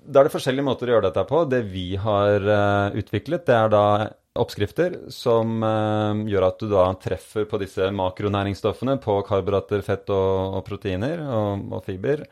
[0.00, 1.42] da er det forskjellige måter å gjøre dette på.
[1.50, 3.84] Det vi har uh, utviklet, det er da
[4.40, 5.58] oppskrifter som
[6.30, 11.66] gjør at du da treffer på disse makronæringsstoffene, på karbohydrater, fett og, og proteiner og,
[11.74, 12.22] og fiber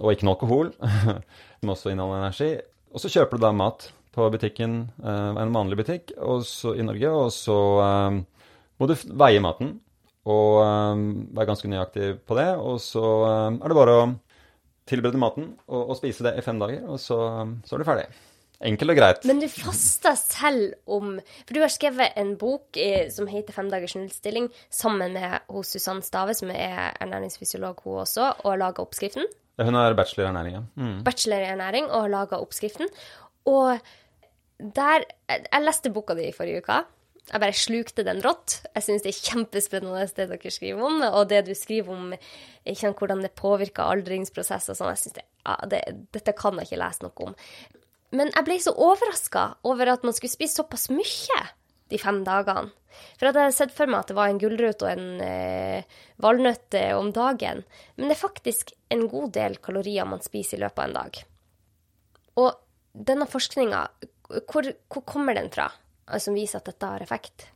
[0.00, 0.72] og ikke noe alkohol,
[1.60, 2.50] men også inneholder energi.
[2.94, 7.32] Og så kjøper du da mat på butikken, eh, en vanlig butikk i Norge, og
[7.34, 8.20] så eh,
[8.78, 9.78] må du veie maten
[10.24, 11.00] og eh,
[11.34, 12.50] være ganske nøyaktig på det.
[12.60, 14.12] Og så er det bare å
[14.88, 17.18] tilberede maten og, og, spise det i fem dager, og så,
[17.64, 18.06] så er du ferdig.
[18.64, 19.24] Enkelt og greit.
[19.28, 23.68] Men du faster selv om For du har skrevet en bok i, som heter 'Fem
[23.68, 28.86] dagers nullstilling' sammen med hos Susann Stave, som er ernæringsfysiolog, hun også, og har laga
[28.86, 29.26] oppskriften.
[29.60, 30.62] Hun er bachelor i ernæring, ja.
[30.80, 30.96] Mm.
[31.06, 32.90] Bachelor i ernæring og har laga oppskriften.
[33.46, 33.78] Og
[34.58, 36.84] der Jeg leste boka di i forrige uke.
[37.32, 38.60] Jeg bare slukte den rått.
[38.74, 42.12] Jeg syns det er kjempespennende det dere skriver om, og det du skriver om
[42.66, 44.92] ikke, hvordan det påvirker aldringsprosess og sånn.
[44.92, 45.80] Jeg synes det, ja, det,
[46.12, 47.34] Dette kan jeg ikke lese noe om.
[48.14, 51.40] Men jeg ble så overraska over at man skulle spise såpass mye
[51.94, 52.72] de fem dagene.
[53.16, 56.76] For jeg hadde sett for meg at det var en gulrot og en eh, valnøtt
[56.78, 57.64] eh, om dagen.
[57.96, 61.18] Men det er faktisk en god del kalorier man spiser i løpet av en dag.
[62.44, 62.52] Og
[63.10, 63.82] denne forskninga,
[64.50, 65.68] hvor, hvor, kommer den fra,
[66.22, 67.48] som viser at dette har effekt?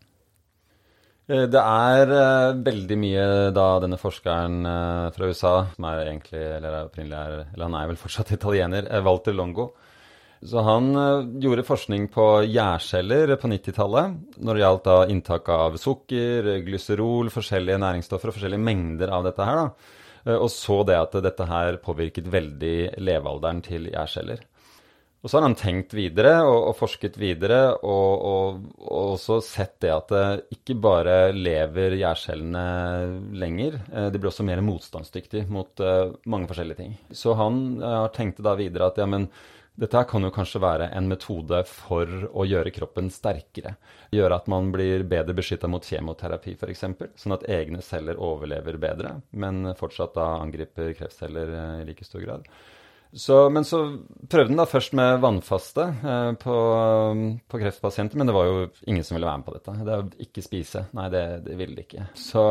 [1.31, 4.63] Eh, det er uh, veldig mye da denne forskeren
[5.15, 9.73] fra USA, som er egentlig, eller er, eller han er vel fortsatt italiener, Walter Longo,
[10.47, 15.79] så han uh, gjorde forskning på gjærceller på 90-tallet når det gjaldt da inntak av
[15.83, 19.65] sukker, glyserol, forskjellige næringsstoffer og forskjellige mengder av dette her.
[19.65, 19.97] da.
[20.29, 24.47] Uh, og så det at dette her påvirket veldig levealderen til gjærceller.
[25.19, 29.75] Og så har han tenkt videre og, og forsket videre, og, og, og, også sett
[29.83, 32.63] det at det eh, ikke bare lever gjærcellene
[33.35, 33.81] lenger,
[34.15, 35.83] de blir også mer motstandsdyktige mot
[36.23, 36.95] mange forskjellige ting.
[37.11, 39.27] Så han har tenkt da videre at ja, men
[39.79, 43.77] dette kan jo kanskje være en metode for å gjøre kroppen sterkere.
[44.15, 46.83] Gjøre at man blir bedre beskytta mot kjemoterapi f.eks.,
[47.23, 52.25] sånn at egne celler overlever bedre, men fortsatt da angriper kreftceller eh, i like stor
[52.27, 52.51] grad.
[53.13, 53.85] Så, men så
[54.29, 56.59] prøvde den da først med vannfaste eh, på,
[57.47, 59.77] på, kreftpasienter, men det var jo ingen som ville være med på dette.
[59.87, 60.85] Det er ikke spise.
[60.99, 62.11] Nei, det, det ville de ikke.
[62.19, 62.49] Så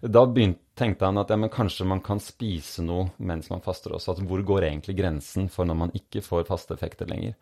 [0.00, 4.14] da begynte, tenkte han at ja, kanskje man kan spise noe mens man faster også.
[4.14, 7.36] Altså, hvor går egentlig grensen for når man ikke får fasteeffekter lenger?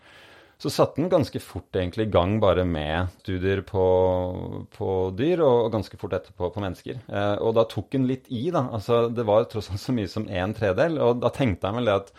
[0.59, 3.83] Så satte han ganske fort egentlig i gang bare med studier på,
[4.75, 6.99] på dyr, og, ganske fort etterpå på mennesker.
[7.07, 8.65] Eh, og da tok han litt i, da.
[8.75, 10.99] Altså, det var tross alt så mye som en tredel.
[11.05, 12.11] Og da tenkte han vel det at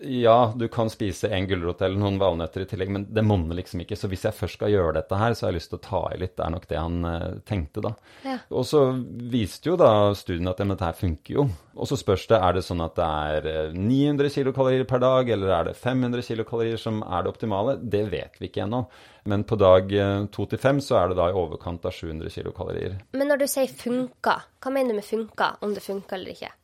[0.00, 3.82] ja, du kan spise en gulrot eller noen valnøtter i tillegg, men det monner liksom
[3.82, 3.96] ikke.
[3.98, 6.02] Så hvis jeg først skal gjøre dette her, så har jeg lyst til å ta
[6.12, 6.36] i litt.
[6.38, 7.92] Det er nok det han uh, tenkte, da.
[8.26, 8.36] Ja.
[8.54, 8.82] Og så
[9.32, 11.46] viste jo da studien at dette her funker jo.
[11.78, 15.30] Og så spørs det er det sånn at det er 900 eh, kilokalorier per dag,
[15.34, 17.76] eller er det 500 kilokalorier som er det optimale?
[17.82, 18.84] Det vet vi ikke ennå.
[19.30, 22.34] Men på dag eh, to til fem så er det da i overkant av 700
[22.34, 22.98] kilokalorier.
[23.18, 25.56] Men når du sier funka, hva mener du med funka?
[25.62, 26.54] Om det funka eller ikke?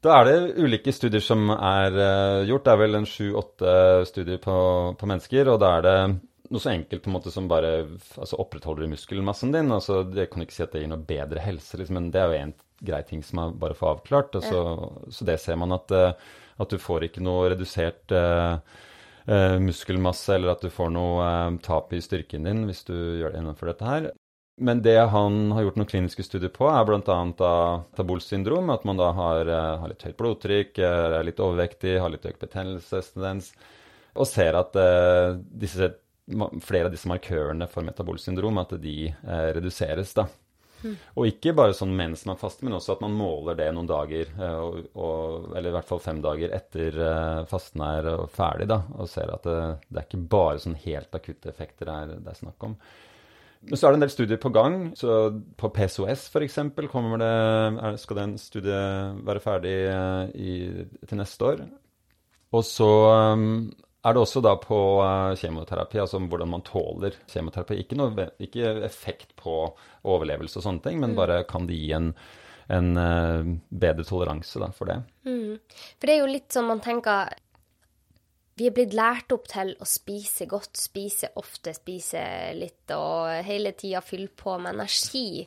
[0.00, 2.64] Da er det ulike studier som er uh, gjort.
[2.64, 3.72] Det er vel en sju-åtte
[4.08, 4.56] studier på,
[4.96, 5.50] på, mennesker.
[5.52, 5.96] Og da er det
[6.50, 9.68] noe så enkelt på en måte som bare altså, opprettholder muskelmassen din.
[9.76, 12.32] Altså, Jeg kan ikke si at det gir noe bedre helse, liksom, men det er
[12.32, 14.40] jo en grei ting som man bare får avklart.
[14.40, 15.10] Så, ja.
[15.12, 18.56] så, det ser man at, uh, at, du får ikke noe redusert uh,
[19.60, 21.28] muskelmasse, eller at du får noe
[21.62, 24.08] tap i styrken din hvis du gjør det innenfor dette her.
[24.60, 27.52] Men det han har gjort noen kliniske studier på, er bl.a.
[27.96, 28.68] tabolsyndrom.
[28.74, 32.42] At man da har, eh, har, litt høyt blodtrykk, er litt overvektig, har litt økt
[32.44, 33.54] betennelsestendens.
[34.20, 35.94] Og ser at eh, disse,
[36.66, 40.12] flere av disse markørene for metabolsyndrom at de eh, reduseres.
[40.20, 40.28] da.
[40.84, 40.94] Mm.
[41.16, 44.28] Og ikke bare sånn mens man faster, men også at man måler det noen dager,
[44.60, 49.10] og, og, eller i hvert fall fem dager etter uh, fasten er ferdig, da, og
[49.12, 49.58] ser at det,
[49.90, 52.78] det er ikke bare sånn helt akutte effekter det er, det er snakk om.
[53.60, 54.78] Men så er det en del studier på gang.
[54.96, 55.18] så
[55.60, 56.56] På PSOS f.eks.
[58.00, 60.54] skal den studien være ferdig eh, i,
[61.04, 61.62] til neste år.
[62.56, 62.88] Og så
[63.36, 63.68] um,
[64.00, 67.82] er det også da på uh, kjemoterapi, altså hvordan man tåler kjemoterapi.
[67.84, 69.60] Ikke, noe, ikke effekt på
[70.08, 71.20] overlevelse og sånne ting, men mm.
[71.20, 72.10] bare kan det gi en,
[72.72, 74.98] en uh, bedre toleranse da, for det.
[75.28, 75.60] Mm.
[76.00, 77.36] For det er jo litt sånn man tenker
[78.60, 82.20] vi er blitt lært opp til å spise godt, spise ofte, spise
[82.58, 85.46] litt og hele tida fylle på med energi.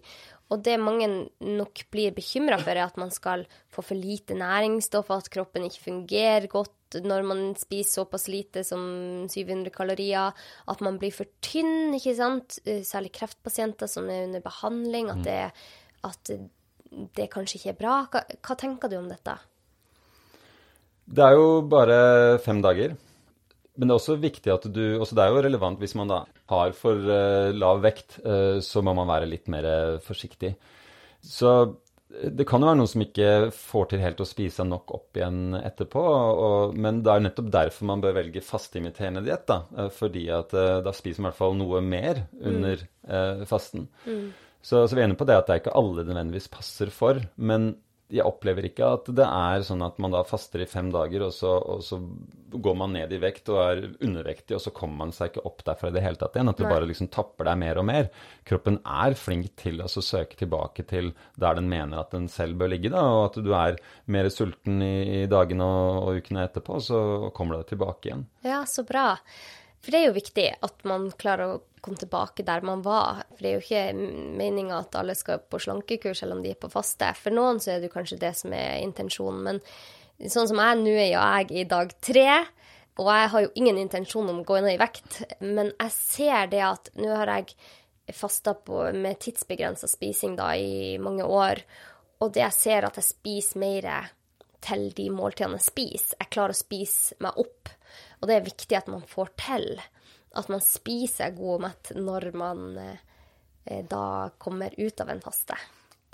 [0.49, 1.08] Og det mange
[1.45, 5.86] nok blir bekymra for, er at man skal få for lite næringsstoff, at kroppen ikke
[5.86, 8.84] fungerer godt når man spiser såpass lite som
[9.30, 10.34] 700 kalorier,
[10.69, 12.60] at man blir for tynn, ikke sant?
[12.65, 15.26] Særlig kreftpasienter som er under behandling, at mm.
[15.30, 15.39] det,
[16.10, 16.36] at
[17.17, 17.95] det kanskje ikke er bra.
[18.10, 19.38] Hva, hva tenker du om dette?
[21.05, 21.97] Det er jo bare
[22.43, 22.95] fem dager.
[23.73, 26.19] Men det er også viktig at du også Det er jo relevant hvis man da
[26.51, 29.65] har for uh, lav vekt, uh, så må man være litt mer
[30.05, 30.53] forsiktig.
[31.23, 31.55] Så
[32.13, 35.17] det kan jo være noen som ikke får til helt å spise seg nok opp
[35.17, 36.01] igjen etterpå.
[36.03, 39.45] Og, men det er nettopp derfor man bør velge fastimiterende diett.
[39.49, 42.91] Da, eh, fordi at eh, da spiser man i hvert fall noe mer under mm.
[43.17, 43.87] eh, fasten.
[44.05, 44.27] Mm.
[44.61, 46.93] Så, så, vi er enige på det at det er ikke alle det nødvendigvis passer
[46.93, 47.19] for.
[47.35, 47.73] Men
[48.11, 51.33] jeg opplever ikke at det er sånn at man da faster i fem dager, og
[51.33, 51.99] så, og så,
[52.53, 55.63] går man ned i vekt og er undervektig, og så kommer man seg ikke opp
[55.65, 56.51] derfra i det hele tatt igjen.
[56.51, 58.11] At det bare liksom tapper deg mer og mer.
[58.45, 61.09] Kroppen er flink til å søke tilbake til
[61.41, 63.81] der den mener at den selv bør ligge, da, og at du er
[64.13, 68.25] mer sulten i, i dagene og, og ukene etterpå, så kommer du deg tilbake igjen.
[68.45, 69.13] Ja, så bra.
[69.81, 73.23] For det er jo viktig at man klarer å komme tilbake der man var.
[73.33, 74.07] For det er jo ikke
[74.39, 77.11] meninga at alle skal på slankekurs selv om de er på faste.
[77.19, 79.43] For noen så er det kanskje det som er intensjonen.
[79.49, 82.27] Men sånn som jeg, nå er jo jeg i dag tre.
[83.01, 86.51] Og jeg har jo ingen intensjon om å gå ned i vekt, men jeg ser
[86.51, 87.55] det at nå har jeg
[88.13, 88.53] fasta
[88.93, 91.63] med tidsbegrensa spising da i mange år,
[92.21, 93.87] og det jeg ser at jeg spiser mer
[94.63, 96.19] til de måltidene jeg spiser.
[96.21, 97.71] Jeg klarer å spise meg opp,
[98.21, 99.67] og det er viktig at man får til
[100.33, 105.57] at man spiser god mett når man eh, da kommer ut av en faste.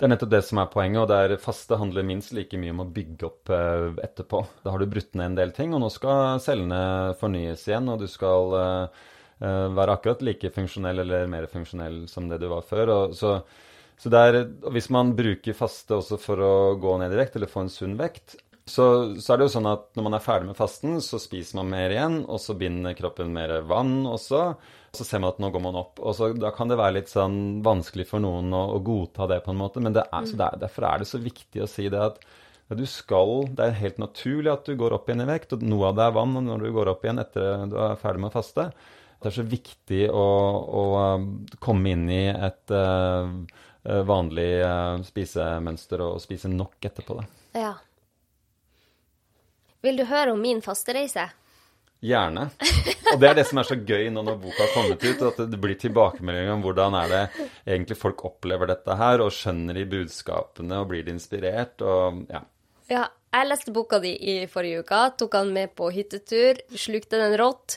[0.00, 2.84] Det er nettopp det som er poenget, og der faste handler minst like mye om
[2.84, 4.42] å bygge opp eh, etterpå.
[4.64, 6.82] Da har du brutt ned en del ting, og nå skal cellene
[7.20, 9.02] fornyes igjen, og du skal eh,
[9.76, 12.94] være akkurat like funksjonell eller mer funksjonell som det du var før.
[12.94, 13.34] Og så,
[14.00, 17.66] så der, hvis man bruker faste også for å gå ned i vekt eller få
[17.66, 18.84] en sunn vekt, så,
[19.18, 21.72] så, er det jo sånn at når man er ferdig med fasten, så spiser man
[21.72, 24.42] mer igjen, og så binder kroppen mer vann også.
[24.94, 25.98] Så ser man at nå går man opp.
[26.02, 29.40] Og så, da kan det være litt sånn vanskelig for noen å, å godta det
[29.46, 29.82] på en måte.
[29.82, 30.36] Men er, mm.
[30.36, 32.22] er, derfor er det så viktig å si det at
[32.70, 35.66] ja, du skal, Det er helt naturlig at du går opp igjen i vekt, og
[35.66, 38.30] noe av det er vann når du går opp igjen etter du er ferdig med
[38.30, 38.70] å faste.
[39.20, 40.28] Det er så viktig å,
[40.80, 40.84] å
[41.18, 41.26] um,
[41.60, 43.26] komme inn i et uh,
[44.06, 47.18] vanlig uh, spisemønster og spise nok etterpå.
[47.18, 47.26] det.
[47.66, 47.74] Ja.
[49.80, 51.30] Vil du høre om min fastereise?
[52.00, 52.46] Gjerne.
[53.12, 55.40] Og det er det som er så gøy nå når boka har kommet ut, at
[55.52, 57.22] det blir tilbakemeldinger om hvordan er det
[57.66, 62.44] egentlig folk opplever dette her, og skjønner de budskapene og blir de inspirert og ja.
[62.90, 63.04] Ja,
[63.36, 67.76] jeg leste boka di i forrige uke, tok han med på hyttetur, slukte den rått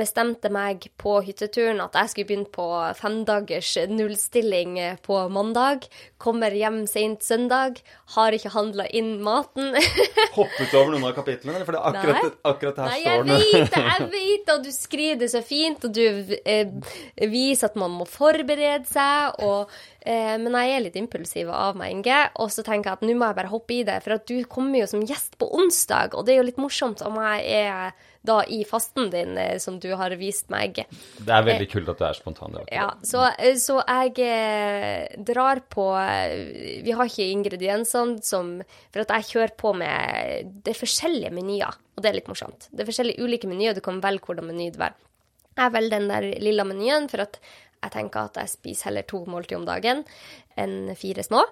[0.00, 2.66] bestemte meg på hytteturen at jeg skulle begynne på
[2.98, 5.86] femdagers nullstilling på mandag.
[6.20, 7.80] Kommer hjem sent søndag,
[8.16, 9.74] har ikke handla inn maten.
[10.38, 11.62] Hoppet over noen av kapitlene?
[11.66, 13.38] For det er akkurat, akkurat her Nei, står det.
[13.40, 16.92] Jeg vet det, jeg vet og du skriver det så fint, og du eh,
[17.30, 19.40] viser at man må forberede seg.
[19.44, 22.20] og eh, men jeg er litt impulsiv av meg, Inge.
[22.42, 23.98] Og så tenker jeg at nå må jeg bare hoppe i det.
[24.04, 27.04] For at du kommer jo som gjest på onsdag, og det er jo litt morsomt
[27.06, 30.82] om jeg er da i fasten din, eh, som du har vist meg.
[31.18, 32.58] Det er veldig kult at du er spontan.
[32.72, 35.86] Ja, så, eh, så, jeg eh, drar på
[36.84, 38.60] Vi har ikke ingrediensene som
[38.92, 42.68] For at jeg kjører på med Det er forskjellige menyer, og det er litt morsomt.
[42.70, 44.96] Det er forskjellige ulike menyer, du kan velge hvordan meny det vil.
[45.56, 47.40] Jeg velger den der lilla menyen, for at
[47.80, 50.04] jeg tenker at jeg spiser heller to måltid om dagen
[50.60, 51.46] enn fire små.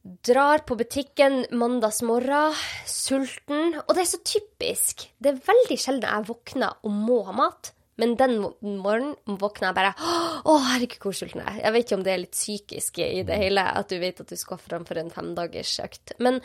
[0.00, 2.56] Drar på butikken mandagsmorgen,
[2.88, 3.76] sulten.
[3.84, 5.04] Og det er så typisk.
[5.20, 7.74] Det er veldig sjelden jeg våkner og må ha mat.
[8.00, 11.62] Men den morgenen våkner jeg bare Å, herregud, hvor sulten jeg er.
[11.66, 14.32] Jeg vet ikke om det er litt psykisk i det hele, at du vet at
[14.32, 16.14] du skal framfor en femdagers økt.
[16.16, 16.40] Men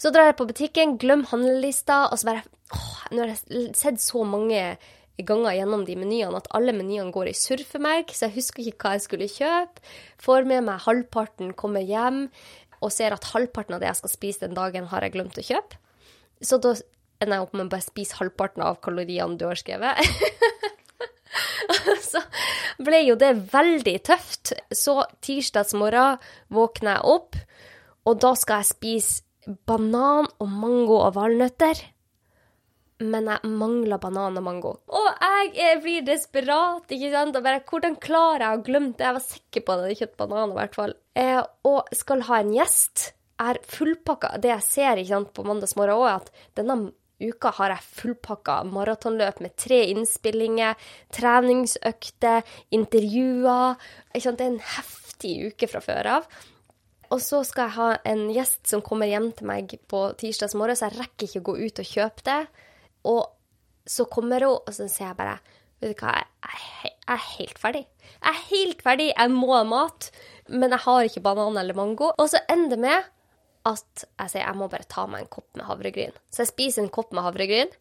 [0.00, 4.00] så drar jeg på butikken, glem handlelista, og så bare Åh, nå har jeg sett
[4.02, 4.62] så mange
[5.16, 8.66] ganger gjennom de menyene at alle menyene går i surr for meg, så jeg husker
[8.66, 9.84] ikke hva jeg skulle kjøpe.
[10.20, 12.26] Får med meg halvparten, kommer hjem
[12.84, 15.44] og ser at halvparten av det jeg skal spise den dagen, har jeg glemt å
[15.46, 15.80] kjøpe.
[16.44, 16.74] Så da
[17.22, 20.00] ender jeg opp med å bare spise halvparten av kaloriene du har skrevet.
[22.10, 22.22] så
[22.82, 24.52] ble jo det veldig tøft.
[24.70, 26.20] Så tirsdagsmorgen
[26.52, 27.40] våkner jeg opp,
[28.06, 31.80] og da skal jeg spise banan og mango og valnøtter
[33.02, 34.72] men jeg mangler banan og mango.
[34.88, 35.24] Og
[35.56, 37.36] jeg blir desperat, ikke sant.
[37.44, 39.04] Bare, hvordan klarer jeg å glemme det?
[39.04, 40.94] Jeg var sikker på at jeg hadde kjøpt banan, i hvert fall.
[41.16, 43.10] Eh, og skal ha en gjest.
[43.36, 44.38] Er fullpakka.
[44.40, 46.78] Det jeg ser ikke sant, på mandagsmorgen òg, at denne
[47.20, 50.76] uka har jeg fullpakka maratonløp med tre innspillinger,
[51.16, 52.44] treningsøkter,
[52.76, 53.76] intervjuer.
[54.12, 54.40] Ikke sant?
[54.40, 56.28] Det er en heftig uke fra før av.
[57.12, 60.78] Og så skal jeg ha en gjest som kommer hjem til meg på tirsdags morgen,
[60.78, 62.40] så jeg rekker ikke å gå ut og kjøpe det.
[63.06, 63.22] Og
[63.86, 65.38] så kommer hun, og så sier jeg bare
[65.76, 67.82] Vet du hva, jeg, er helt ferdig.
[68.14, 70.06] Jeg er helt ferdig, jeg må ha mat,
[70.48, 72.14] men jeg har ikke banan eller mango.
[72.16, 73.10] Og så ender det med
[73.66, 76.14] at jeg sier jeg må bare ta meg en kopp med havregryn.
[76.32, 77.74] Så jeg spiser en kopp med havregryn,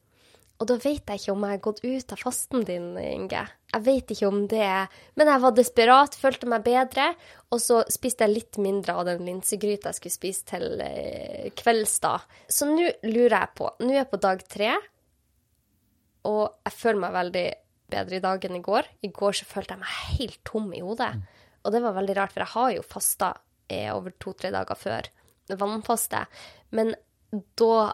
[0.55, 3.41] Og da vet jeg ikke om jeg har gått ut av fasten din, Inge.
[3.73, 4.87] Jeg vet ikke om det
[5.19, 7.09] Men jeg var desperat, følte meg bedre,
[7.51, 11.99] og så spiste jeg litt mindre av den linsegryta jeg skulle spise til eh, kvelds,
[11.99, 12.17] da.
[12.47, 14.71] Så nå lurer jeg på Nå er jeg på dag tre,
[16.25, 17.45] og jeg føler meg veldig
[17.95, 18.87] bedre i dag enn i går.
[19.05, 21.11] I går så følte jeg meg helt tom i hodet.
[21.65, 23.33] Og det var veldig rart, for jeg har jo fasta
[23.69, 25.09] eh, over to-tre dager før.
[25.61, 26.23] Vannfaste.
[26.77, 26.93] Men
[27.59, 27.93] da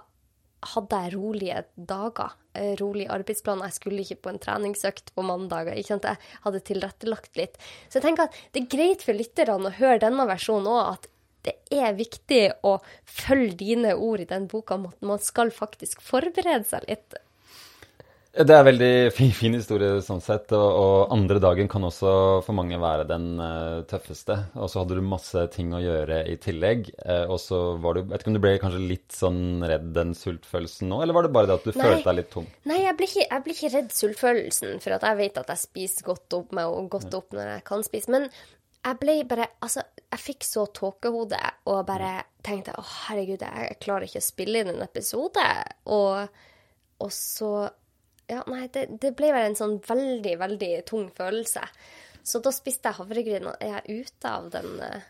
[0.71, 2.35] hadde jeg rolige dager.
[2.53, 3.63] eh, Rolig arbeidsplan.
[3.65, 5.75] Jeg skulle ikke på en treningsøkt på mandager.
[5.79, 7.57] Jeg hadde tilrettelagt litt.
[7.89, 11.07] Så jeg tenker at det er greit for lytterne å høre denne versjonen òg, at
[11.47, 12.75] det er viktig å
[13.07, 17.15] følge dine ord i den boka man skal faktisk forberede seg litt.
[18.31, 22.13] Det er en veldig fin, fin historie sånn sett, og, og andre dagen kan også
[22.45, 24.37] for mange være den uh, tøffeste.
[24.55, 28.05] Og så hadde du masse ting å gjøre i tillegg, Uh, og så var du
[28.11, 31.31] Vet ikke om du ble kanskje litt sånn redd den sultfølelsen nå, eller var det
[31.33, 31.81] bare det at du Nei.
[31.87, 32.47] følte deg litt tom?
[32.69, 35.63] Nei, jeg blir ikke, jeg blir ikke redd sultfølelsen, for at jeg vet at jeg
[35.63, 38.13] spiser godt opp meg og godt opp når jeg kan spise.
[38.13, 42.13] Men jeg ble bare Altså, jeg fikk så tåkehode og bare
[42.45, 45.47] tenkte å, herregud, jeg klarer ikke å spille inn en episode.
[45.97, 46.41] Og,
[47.01, 47.51] og så
[48.31, 51.65] Ja, nei, det, det ble vel en sånn veldig, veldig tung følelse.
[52.23, 55.07] Så da spiste jeg havregryn, og er jeg ute av den eh,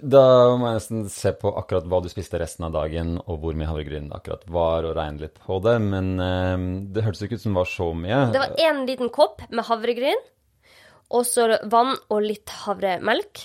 [0.00, 0.22] Da
[0.56, 3.68] må jeg nesten se på akkurat hva du spiste resten av dagen, og hvor mye
[3.68, 5.76] havregryn det akkurat var, og regne litt på det.
[5.84, 6.56] Men eh,
[6.94, 8.24] det hørtes ikke ut som det var så mye.
[8.34, 10.26] Det var én liten kopp med havregryn,
[11.14, 13.44] og så vann og litt havremelk.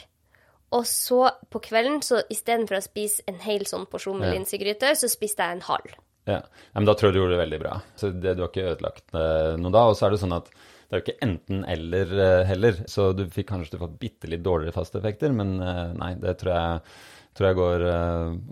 [0.73, 5.11] Og så på kvelden, så istedenfor å spise en hel sånn porsjon med linsegryte, så
[5.11, 5.93] spiste jeg en halv.
[6.25, 6.39] Ja.
[6.73, 7.73] men da tror jeg du gjorde det veldig bra.
[7.99, 9.87] Så det, du har ikke ødelagt eh, noe da.
[9.89, 12.79] Og så er det sånn at det er jo ikke enten-eller eh, heller.
[12.91, 16.95] Så du fikk kanskje fått bitte litt dårligere fasteeffekter, men eh, nei, det tror jeg,
[17.35, 17.85] tror jeg går,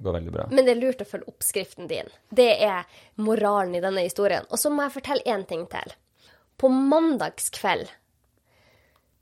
[0.03, 0.49] går veldig bra.
[0.51, 2.11] Men det er lurt å følge oppskriften din.
[2.33, 4.47] Det er moralen i denne historien.
[4.49, 5.95] Og så må jeg fortelle én ting til.
[6.59, 7.87] På mandagskveld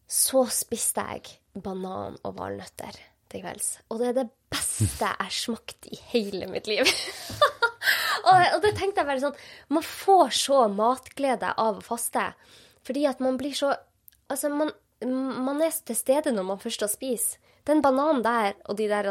[0.10, 2.97] så spiste jeg banan og valnøtter
[3.30, 3.76] til kvelds.
[3.93, 6.89] Og det er det beste jeg har smakt i hele mitt liv.
[8.24, 12.30] og, og det tenkte jeg bare sånn Man får så matglede av å faste.
[12.88, 13.76] Fordi at man blir så
[14.30, 14.70] Altså, man,
[15.01, 17.39] man er til stede når man først har spist.
[17.65, 19.09] Den bananen der og de der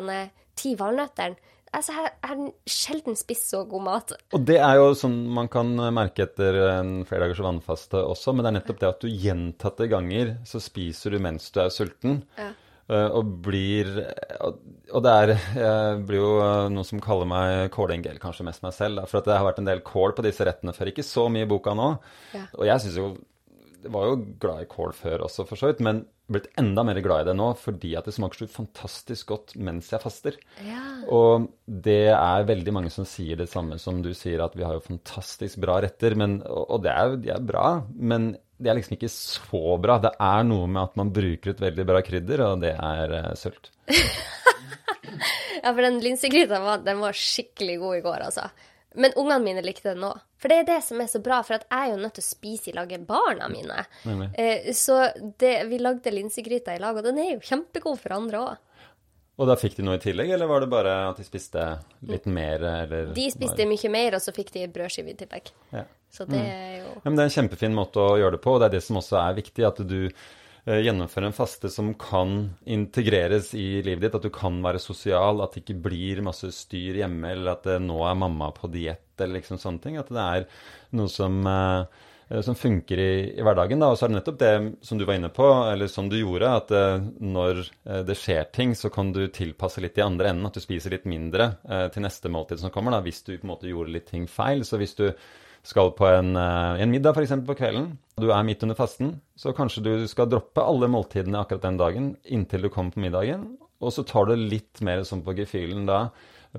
[0.59, 1.35] ti valnøttene
[1.69, 4.13] Altså, jeg har sjelden spist så god mat.
[4.33, 8.47] Og det er jo sånn man kan merke etter en flere dagers vannfaste også, men
[8.47, 12.23] det er nettopp det at du gjentatte ganger så spiser du mens du er sulten.
[12.41, 12.55] Ja.
[12.89, 13.91] Eh, Og blir
[14.43, 15.33] Og det er
[15.63, 19.31] Jeg blir jo eh, noen som kaller meg kålengel, kanskje mest meg selv, for at
[19.31, 20.93] det har vært en del kål på disse rettene før.
[20.93, 21.91] Ikke så mye i boka nå.
[22.37, 22.47] Ja.
[22.59, 23.11] Og jeg syns jo
[23.87, 27.25] var jo glad i kål før også, for så vidt, men blitt enda mer glad
[27.25, 30.37] i det nå fordi at det smaker så fantastisk godt mens jeg faster.
[30.67, 30.83] Ja.
[31.15, 34.77] Og det er veldig mange som sier det samme som du sier, at vi har
[34.77, 36.19] jo fantastisk bra retter.
[36.19, 39.99] Men, og det er, de er bra, men de er liksom ikke så bra.
[40.03, 43.35] Det er noe med at man bruker et veldig bra krydder, og det er uh,
[43.39, 43.73] sult.
[45.59, 48.45] Ja, for den linsegryta var, den var skikkelig god i går, altså.
[48.99, 50.21] Men ungene mine likte den òg.
[50.39, 52.25] For det er det som er så bra, for at jeg er jo nødt til
[52.25, 53.83] å spise i lag med barna mine.
[54.39, 55.01] Eh, så
[55.41, 58.63] det, vi lagde linsegryta i lag, og den er jo kjempegod for andre òg.
[59.39, 61.63] Og da fikk de noe i tillegg, eller var det bare at de spiste
[62.11, 65.53] litt mer, eller De spiste mye mer, og så fikk de brødskive i tillegg.
[65.71, 65.85] Ja.
[66.11, 68.57] Så det er jo Ja, men det er en kjempefin måte å gjøre det på,
[68.57, 71.93] og det er det som også er viktig, at du eh, gjennomfører en faste som
[72.01, 72.35] kan
[72.67, 76.99] integreres i livet ditt, at du kan være sosial, at det ikke blir masse styr
[77.05, 80.01] hjemme, eller at eh, nå er mamma på diett, eller liksom sånne ting.
[80.03, 80.49] At det er
[80.99, 82.08] noe som, eh,
[82.45, 83.81] som funker i, i hverdagen.
[83.81, 83.91] Da.
[83.93, 84.53] Og så er det nettopp det
[84.85, 88.51] som du var inne på, eller som du gjorde, at eh, når eh, det skjer
[88.55, 90.49] ting, så kan du tilpasse litt i andre enden.
[90.49, 93.47] At du spiser litt mindre eh, til neste måltid som kommer, da, hvis du på
[93.47, 94.65] en måte gjorde litt ting feil.
[94.69, 95.09] Så hvis du
[95.67, 97.35] skal på en, eh, en middag f.eks.
[97.49, 101.41] på kvelden, og du er midt under fasten, så kanskje du skal droppe alle måltidene
[101.41, 105.23] akkurat den dagen inntil du kommer på middagen, og så tar du litt mer sånn
[105.25, 106.09] på gefühlen da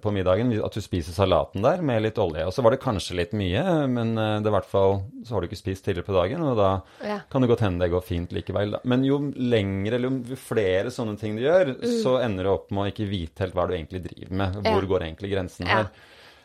[0.02, 2.46] på middagen, at du spiser salaten der med litt olje.
[2.48, 5.36] Og så var det kanskje litt mye, men eh, det er i hvert fall så
[5.36, 6.70] har du ikke spist tidligere på dagen, og da
[7.06, 7.20] Ja.
[7.30, 8.72] kan det godt hende det går fint likevel.
[8.72, 8.80] Da.
[8.84, 12.84] Men jo lengre eller jo flere sånne ting du gjør, så ender du opp med
[12.88, 14.54] å ikke vite helt hva du egentlig driver med.
[14.56, 14.82] Hvor Mm.
[14.82, 14.88] Ja.
[14.94, 15.90] går egentlig grensen her?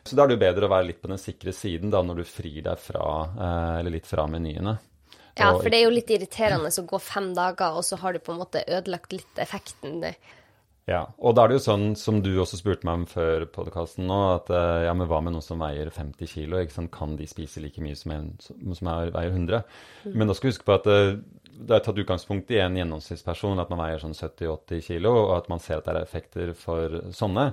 [0.04, 2.16] Så da er det jo bedre å være litt på den sikre siden da, når
[2.16, 3.04] du frir deg fra,
[3.40, 4.78] eh, eller litt fra menyene.
[5.36, 8.20] Ja, for det er jo litt irriterende å gå fem dager, og så har du
[8.20, 10.14] på en måte ødelagt litt effekten.
[10.84, 14.04] Ja, og da er det jo sånn som du også spurte meg om før podkasten
[14.04, 16.92] nå, at eh, ja, men hva med noen som veier 50 kilo, ikke sant?
[16.92, 19.62] kan de spise like mye som en som er, veier 100?
[20.12, 21.16] Men da skal du huske på at eh,
[21.54, 25.50] det er tatt utgangspunkt i en gjennomsnittsperson, at man veier sånn 70-80 kilo, og at
[25.52, 27.46] man ser at det er effekter for sånne.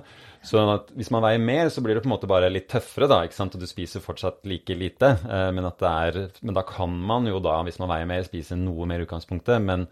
[0.44, 3.08] Så at hvis man veier mer, så blir det på en måte bare litt tøffere,
[3.08, 5.14] da, ikke sant, og du spiser fortsatt like lite.
[5.24, 8.26] Eh, men, at det er, men da kan man jo da, hvis man veier mer,
[8.28, 9.62] spise noe mer i utgangspunktet.
[9.62, 9.88] men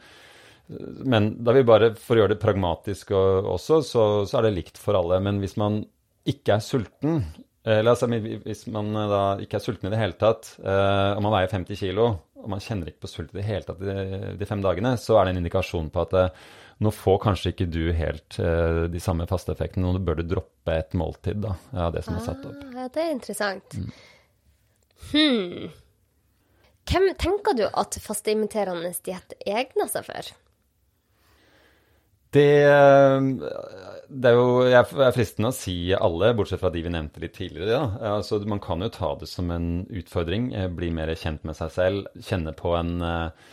[1.05, 4.81] men da vi bare, for å gjøre det pragmatisk også, så, så, er det likt
[4.81, 5.19] for alle.
[5.25, 5.81] Men hvis man
[6.31, 7.25] ikke er sulten,
[7.65, 8.07] eller altså,
[8.45, 12.07] hvis man da ikke er sulten i det hele tatt, og man veier 50 kilo,
[12.41, 15.19] og man kjenner ikke på sult i det hele tatt de, de, fem dagene, så
[15.19, 16.47] er det en indikasjon på at eh,
[16.81, 20.31] nå får kanskje ikke du helt uh, de samme faste effektene, og nå bør du
[20.31, 22.63] droppe et måltid da, av det som er satt opp.
[22.71, 23.77] Ah, ja, det er interessant.
[23.77, 23.91] Mm.
[25.11, 25.67] Hmm.
[26.89, 30.33] Hvem tenker du at fasteimiterende diett egner seg for?
[32.31, 32.51] Det,
[34.07, 37.35] det, er jo Jeg er fristende å si alle, bortsett fra de vi nevnte litt
[37.35, 37.73] tidligere.
[37.75, 38.13] Ja.
[38.15, 40.53] Altså, man kan jo ta det som en utfordring.
[40.55, 42.11] Eh, bli mer kjent med seg selv.
[42.27, 43.49] Kjenne på en, eh,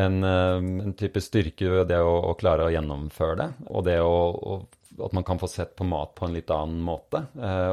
[0.00, 3.50] en, eh, en type styrke ved det å, å, klare å gjennomføre det.
[3.68, 4.56] Og det å, å,
[5.04, 7.26] at man kan få sett på mat på en litt annen måte.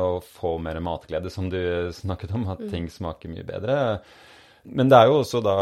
[0.04, 1.60] Og få mer matglede, som du
[1.96, 2.50] snakket om.
[2.52, 2.70] At mm.
[2.72, 3.80] ting smaker mye bedre.
[4.68, 5.58] Men det er jo også da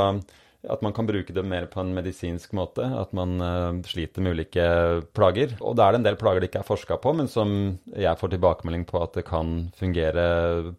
[0.69, 2.85] at man kan bruke det mer på en medisinsk måte.
[2.99, 4.67] At man uh, sliter med ulike
[5.15, 5.55] plager.
[5.61, 7.49] Og da er det en del plager det ikke er forska på, men som
[7.93, 10.27] jeg får tilbakemelding på at det kan fungere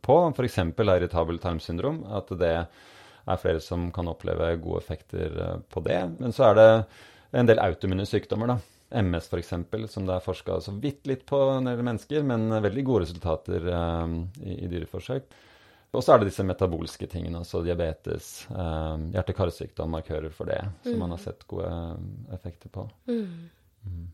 [0.04, 0.18] på.
[0.34, 0.60] F.eks.
[0.68, 2.02] irritabel tarmsyndrom.
[2.20, 6.00] At det er flere som kan oppleve gode effekter uh, på det.
[6.18, 6.70] Men så er det
[7.38, 8.60] en del autoimmune sykdommer, da.
[9.02, 9.52] MS f.eks.,
[9.92, 13.04] som det er forska så vidt litt på når det gjelder mennesker, men veldig gode
[13.04, 14.08] resultater uh,
[14.44, 15.28] i, i dyreforsøk.
[15.96, 20.98] Og så er det disse metabolske tingene, altså diabetes, eh, hjerte-karsykdom, markører for det, som
[20.98, 21.00] mm.
[21.00, 22.84] man har sett gode eh, effekter på.
[23.08, 23.48] Mm.
[23.88, 24.04] Mm.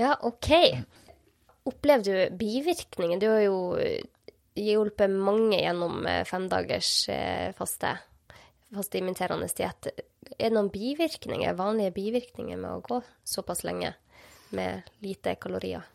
[0.00, 0.48] Ja, OK.
[1.68, 3.20] Opplevde du bivirkninger?
[3.20, 3.58] Du har jo
[4.54, 7.94] hjulpet mange gjennom eh, femdagers eh, faste,
[8.74, 9.90] fasteimiterende diett.
[10.36, 13.94] Er det noen bivirkninger, vanlige bivirkninger med å gå såpass lenge
[14.56, 15.86] med lite kalorier?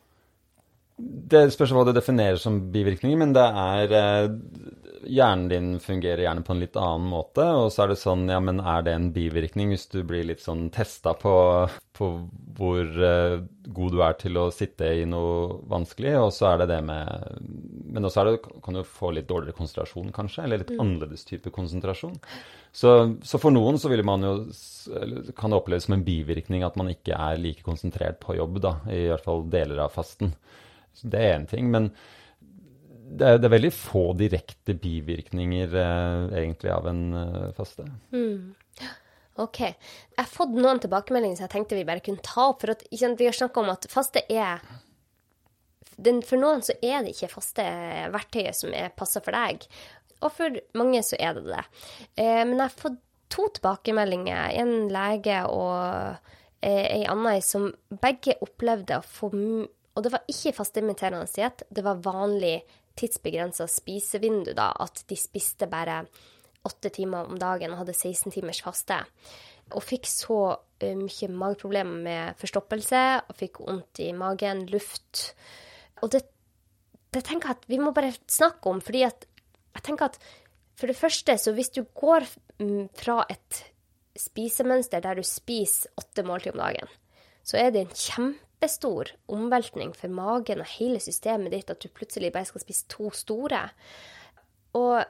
[0.95, 4.27] Det spørs hva du definerer som bivirkninger, men det er eh,
[5.05, 8.39] Hjernen din fungerer gjerne på en litt annen måte, og så er det sånn, ja,
[8.41, 11.33] men er det en bivirkning hvis du blir litt sånn testa på,
[11.93, 12.07] på
[12.57, 13.43] hvor uh,
[13.75, 17.37] god du er til å sitte i noe vanskelig, og så er det det med
[17.93, 20.81] Men også det, kan du få litt dårligere konsentrasjon, kanskje, eller litt mm.
[20.81, 22.17] annerledes type konsentrasjon.
[22.73, 24.33] Så, så, for noen så vil man jo
[25.37, 28.79] kan det oppleves som en bivirkning at man ikke er like konsentrert på jobb, da,
[28.89, 30.33] i hvert fall deler av fasten.
[30.95, 31.71] Så det er én ting.
[31.73, 31.91] Men
[33.05, 37.85] det er, det er, veldig få direkte bivirkninger eh, egentlig av en eh, faste.
[38.15, 38.55] Mm.
[39.43, 39.59] OK.
[39.61, 42.63] Jeg har fått noen tilbakemeldinger som jeg tenkte vi bare kunne ta opp.
[42.63, 44.63] For at, vi har snakka om at faste er
[45.95, 47.63] den, For noen så er det ikke faste
[48.11, 49.63] verktøyet som er passa for deg.
[50.23, 51.65] Og for mange så er det det.
[52.17, 54.55] Eh, men jeg har fått to tilbakemeldinger.
[54.61, 55.75] En lege og
[56.63, 57.69] eh, ei anna som
[58.01, 59.31] begge opplevde å få
[59.95, 62.59] og det var ikke fasteimiterende diett, det var vanlig
[62.99, 66.03] tidsbegrensa spisevindu, da, at de spiste bare
[66.65, 68.97] åtte timer om dagen og hadde 16 timers faste.
[69.75, 75.29] Og fikk så uh, mye mageproblemer med forstoppelse, og fikk vondt i magen, luft.
[76.03, 76.25] Og det,
[77.15, 79.27] det tenker jeg at vi må bare snakke om, fordi at
[79.75, 80.19] jeg tenker at
[80.75, 82.25] for det første, så hvis du går
[82.59, 83.61] mm, fra et
[84.19, 86.91] spisemønster der du spiser åtte måltider om dagen,
[87.45, 91.89] så er det en kjempe kjempestor omveltning for magen og hele systemet ditt at du
[91.89, 93.69] plutselig bare skal spise to store.
[94.73, 95.03] Og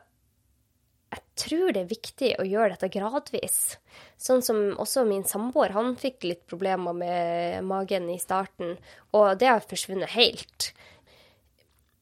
[1.12, 3.78] jeg tror det er viktig å gjøre dette gradvis.
[4.18, 8.78] Sånn som også min samboer, han fikk litt problemer med magen i starten,
[9.14, 10.74] og det har forsvunnet helt.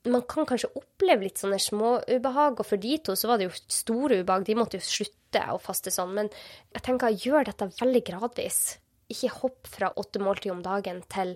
[0.05, 3.57] Man kan kanskje oppleve litt sånne småubehag, og for de to så var det jo
[3.67, 4.47] store ubehag.
[4.47, 6.15] De måtte jo slutte å faste sånn.
[6.17, 6.31] Men
[6.73, 8.79] jeg tenker gjør dette veldig gradvis
[9.13, 11.35] ikke hopp fra åtte måltider om dagen til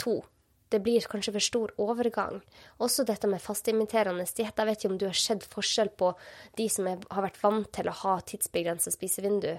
[0.00, 0.20] to.
[0.68, 2.40] Det blir kanskje for stor overgang.
[2.82, 4.56] Også dette med fastimiterende diett.
[4.58, 6.10] Jeg vet ikke om du har sett forskjell på
[6.58, 9.52] de som er, har vært vant til å ha tidsbegrensa spisevindu,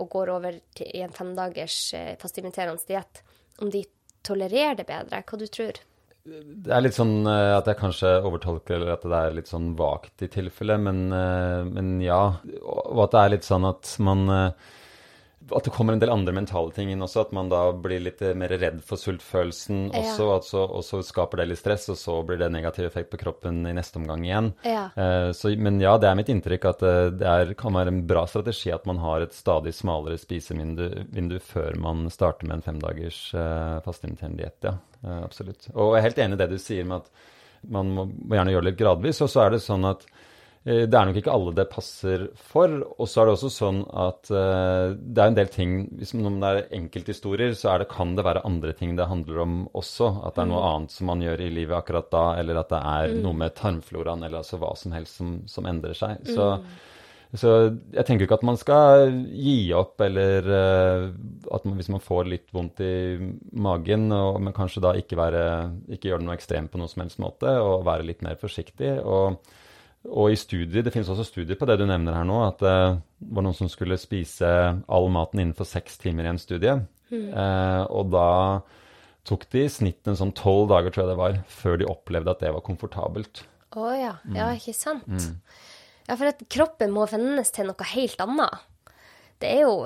[0.00, 3.22] og går over til, i en femdagers eh, fastimiterende diett.
[3.60, 3.84] Om de
[4.26, 5.22] tolererer det bedre.
[5.24, 5.80] Hva du tror
[6.24, 9.72] Det er litt sånn eh, at jeg kanskje overtolker eller at det er litt sånn
[9.80, 12.22] vagt i tilfelle, men, eh, men ja.
[12.60, 14.28] Og at det er litt sånn at man
[15.48, 17.24] at det kommer en del andre mentale ting inn også.
[17.24, 20.26] At man da blir litt mer redd for sultfølelsen også.
[20.28, 20.36] Ja.
[20.44, 23.62] Så, og så skaper det litt stress, og så blir det negativ effekt på kroppen
[23.68, 24.52] i neste omgang igjen.
[24.68, 24.88] Ja.
[24.96, 28.04] Uh, så, men ja, det er mitt inntrykk at eh, det er, kan være en
[28.08, 33.22] bra strategi at man har et stadig smalere spisevindu før man starter med en femdagers
[33.34, 34.68] uh, fastinviterende diett.
[34.68, 34.76] Ja,
[35.06, 35.70] uh, absolutt.
[35.74, 37.28] Og jeg er helt enig i det du sier med at
[37.70, 39.22] man må, må gjerne gjøre det litt gradvis.
[39.24, 40.28] Og så er det sånn at Eh,
[40.60, 42.68] det er nok ikke alle det passer for.
[43.00, 46.50] Og så er det også sånn at uh, det er en del ting Hvis det
[46.50, 50.10] er enkelthistorier, så det, kan det være andre ting det handler om også.
[50.26, 50.68] At det er noe mm.
[50.74, 53.22] annet som man gjør i livet akkurat da, eller at det er mm.
[53.24, 56.28] noe med tarmfloraen, eller altså hva som helst som, som endrer seg.
[56.28, 57.38] Så, mm.
[57.40, 57.54] så,
[57.96, 61.06] jeg tenker ikke at man skal gi opp, eller uh,
[61.56, 62.92] at man, hvis man får litt vondt i
[63.56, 65.48] magen, og, men kanskje da ikke, være,
[65.96, 68.98] ikke gjøre noe ekstremt på noen som helst måte, og være litt mer forsiktig.
[69.00, 69.40] og
[70.08, 72.76] og i studier, det finnes også studier på det du nevner her nå, at det
[73.20, 74.48] var noen som skulle spise
[74.88, 76.78] all maten innenfor seks timer i en studie.
[77.10, 77.26] Mm.
[77.28, 78.30] Eh, og da
[79.28, 82.32] tok de i snitt en sånn tolv dager, tror jeg det var, før de opplevde
[82.32, 83.42] at det var komfortabelt.
[83.76, 84.14] Å oh, ja.
[84.24, 84.38] Mm.
[84.40, 85.04] Ja, ikke sant.
[85.06, 85.36] Mm.
[86.08, 88.64] Ja, for at kroppen må vennes til noe helt annet.
[89.40, 89.76] Det er jo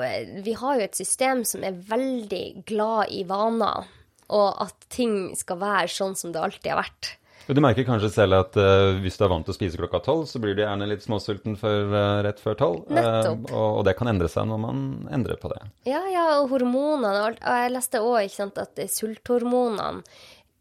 [0.42, 3.90] Vi har jo et system som er veldig glad i vaner,
[4.34, 7.16] og at ting skal være sånn som det alltid har vært.
[7.46, 10.24] Du merker kanskje selv at uh, hvis du er vant til å spise klokka tolv,
[10.30, 12.86] så blir du gjerne litt småsulten for, uh, rett før tolv.
[12.88, 14.78] Uh, og, og, det kan endre seg når man
[15.12, 15.60] endrer på det.
[15.88, 17.44] Ja, ja, og hormonene og alt.
[17.44, 20.04] Jeg leste òg at sulthormonene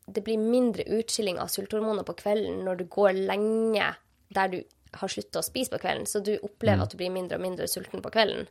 [0.04, 3.94] Det blir mindre utskilling av sulthormoner på kvelden når du går lenge
[4.36, 4.60] der du
[4.94, 6.84] har slutta å spise på kvelden, så du opplever mm.
[6.84, 8.46] at du blir mindre og mindre sulten på kvelden.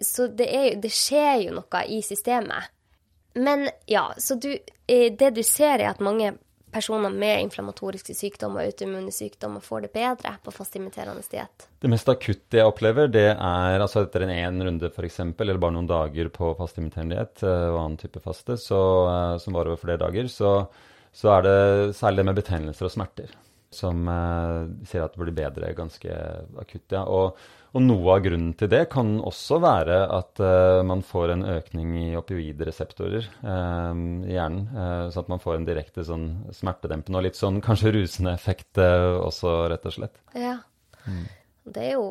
[0.00, 2.72] Så det, er, det skjer jo noe i systemet.
[3.36, 4.48] Men ja, så du,
[4.88, 6.32] det du ser, er at mange
[6.76, 11.68] personer med inflammatoriske sykdommer og autoimmune sykdommer får det bedre på fastimiterende diett?
[11.80, 15.76] Det mest akutte jeg opplever, det er altså etter en én runde f.eks., eller bare
[15.78, 19.82] noen dager på fastimiterende diett eh, og annen type faste, så, eh, som varer over
[19.82, 20.52] flere dager, så,
[21.16, 21.58] så, er det
[21.98, 23.36] særlig det med betennelser og smerter
[23.76, 26.16] som eh, sier at det blir bedre ganske
[26.60, 26.86] akutt.
[26.94, 27.04] Ja.
[27.04, 27.38] Og,
[27.72, 31.94] og, noe av grunnen til det kan også være at eh, man får en økning
[32.00, 34.68] i opioidreseptorer eh, i hjernen.
[34.72, 38.80] Eh, så at man får en direkte sånn smertedempende og litt sånn kanskje rusende effekt
[38.80, 40.22] også, rett og slett.
[40.36, 40.58] Ja.
[41.06, 41.26] Mm.
[41.66, 42.06] Det er jo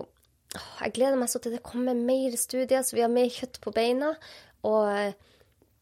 [0.80, 3.74] Jeg gleder meg så til det kommer mer studier, så vi har mer kjøtt på
[3.76, 4.13] beina.
[4.63, 5.26] Og,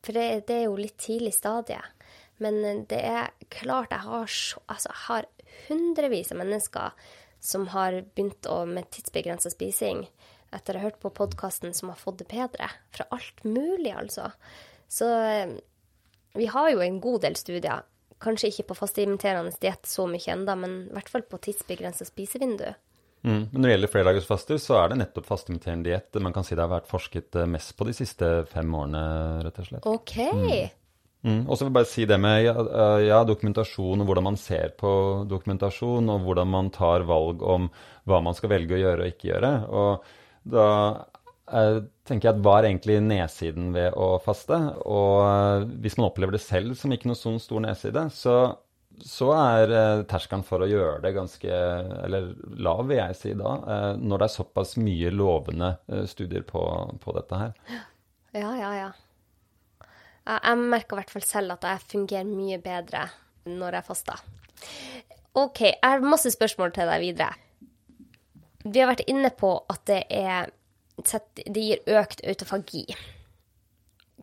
[0.01, 1.77] for det, det er jo litt tidlig stadie.
[2.41, 5.27] Men det er klart jeg har, altså, jeg har
[5.67, 7.09] hundrevis av mennesker
[7.43, 10.05] som har begynt å, med tidsbegrensa spising
[10.53, 12.69] etter å ha hørt på podkasten, som har fått det bedre.
[12.93, 14.29] Fra alt mulig, altså.
[14.87, 15.57] Så eh,
[16.37, 17.83] vi har jo en god del studier.
[18.23, 22.69] Kanskje ikke på fasteimiterende diett så mye enda, men i hvert fall på tidsbegrensa spisevindu.
[23.23, 23.49] Mm.
[23.51, 26.63] Men når det gjelder flerdagersfaster, så er det nettopp fasteimiterende diett man kan si det
[26.63, 29.03] har vært forsket eh, mest på de siste fem årene,
[29.47, 29.89] rett og slett.
[29.89, 30.15] Ok.
[30.31, 30.47] Mm.
[31.23, 31.45] Mm.
[31.47, 34.37] Og så vil jeg bare si det med ja, eh, ja, dokumentasjon og hvordan man
[34.39, 34.91] ser på
[35.31, 37.69] dokumentasjon, og hvordan man tar valg om
[38.09, 39.51] hva man skal velge å gjøre og ikke gjøre.
[39.71, 40.65] Og da
[41.47, 44.59] eh, tenker jeg at hva er egentlig nedsiden ved å faste?
[44.83, 48.35] Og eh, hvis man opplever det selv som ikke noe sånn stor nedside, så,
[48.99, 51.63] så er eh, terskelen for å gjøre det ganske
[52.03, 52.33] eller
[52.67, 53.55] lav, vil jeg si da,
[53.95, 55.71] når det er såpass mye lovende
[56.11, 56.67] studier på,
[56.99, 57.57] på dette her.
[58.35, 58.91] Ja, ja, ja.
[60.23, 63.07] Jeg merker i hvert fall selv at jeg fungerer mye bedre
[63.49, 64.21] når jeg faster.
[65.35, 67.33] OK, jeg har masse spørsmål til deg videre.
[68.63, 70.53] Vi har vært inne på at det, er,
[71.35, 72.85] det gir økt autofagi.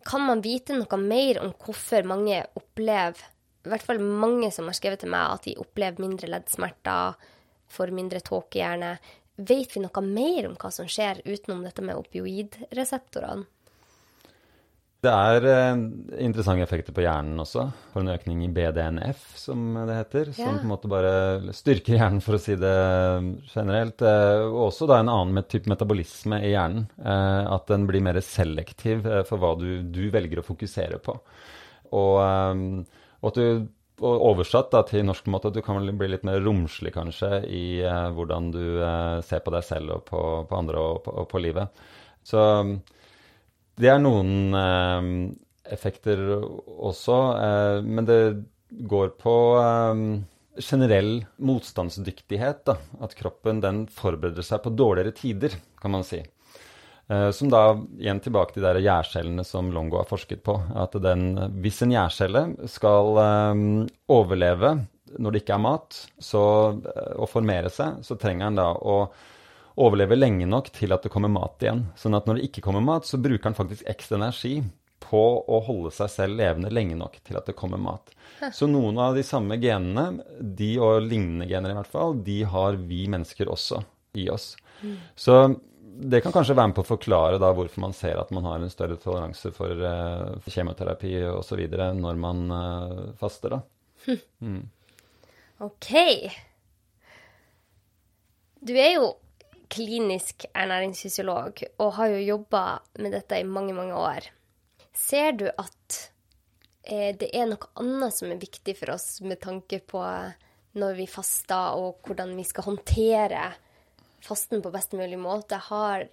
[0.07, 3.21] Kan man vite noe mer om hvorfor mange opplever,
[3.61, 7.19] i hvert fall mange som har skrevet til meg, at de opplever mindre leddsmerter,
[7.69, 8.95] får mindre tåkehjerne.
[9.37, 13.50] Vet vi noe mer om hva som skjer utenom dette med opioidreseptorene?
[15.01, 15.79] Det er eh,
[16.21, 17.63] interessante effekter på hjernen også.
[17.89, 20.29] For en økning i BDNF, som det heter.
[20.29, 20.43] Ja.
[20.43, 22.73] Som på en måte bare styrker hjernen, for å si det
[23.49, 24.03] generelt.
[24.05, 26.85] Eh, og også da en annen type metabolisme i hjernen.
[27.01, 31.17] Eh, at den blir mer selektiv eh, for hva du, du, velger å fokusere på.
[31.97, 33.69] Og, eh, og at du
[34.01, 37.65] og oversatt da, til norsk måte at du kan bli litt mer romslig kanskje i
[37.85, 38.63] eh, hvordan du
[39.25, 41.85] ser på deg selv og på, på andre og på, og på livet.
[42.25, 42.41] Så
[43.81, 45.11] det er noen eh,
[45.73, 48.19] effekter også, eh, men det
[48.87, 50.03] går på eh,
[50.61, 52.65] generell motstandsdyktighet.
[52.69, 52.77] Da.
[53.03, 56.21] At kroppen den forbereder seg på dårligere tider, kan man si.
[57.11, 57.65] Eh, som da,
[57.99, 60.55] igjen tilbake til de gjærcellene som Longo har forsket på.
[60.79, 63.67] At den, hvis en gjærcelle skal eh,
[64.11, 64.75] overleve
[65.19, 66.43] når det ikke er mat, så,
[66.87, 69.03] eh, og formere seg, så trenger en da å
[69.79, 71.85] overleve lenge nok til at det kommer mat igjen.
[71.99, 74.59] Sånn at når det ikke kommer mat, så bruker den faktisk ekstra energi
[75.01, 78.13] på å holde seg selv levende lenge nok til at det kommer mat.
[78.53, 82.77] Så noen av de samme genene, de og lignende gener i hvert fall, de har
[82.79, 83.81] vi mennesker også
[84.17, 84.53] i oss.
[84.81, 84.95] Mm.
[85.15, 85.37] Så
[86.01, 88.61] det kan kanskje være med på å forklare da hvorfor man ser at man har
[88.61, 91.61] en større toleranse for, uh, for kjemoterapi osv.
[91.99, 94.15] når man uh, faster, da.
[94.41, 94.63] Mm.
[95.61, 95.91] OK.
[98.65, 99.11] Du er jo
[99.71, 102.63] klinisk ernæringsfysiolog og har jo jobba
[102.99, 104.27] med dette i mange, mange år.
[104.97, 105.97] Ser du at
[106.83, 110.03] eh, det er noe annet som er viktig for oss med tanke på
[110.71, 113.47] når vi faster, og hvordan vi skal håndtere
[114.23, 115.59] fasten på best mulig måte?
[115.67, 116.05] Har,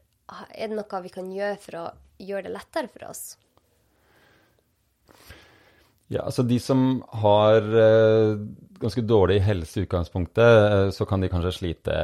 [0.51, 1.85] er det noe vi kan gjøre for å
[2.19, 3.37] gjøre det lettere for oss?
[6.09, 8.39] Ja, altså De som har eh,
[8.81, 11.97] ganske dårlig helse i utgangspunktet, eh, så kan de kanskje slite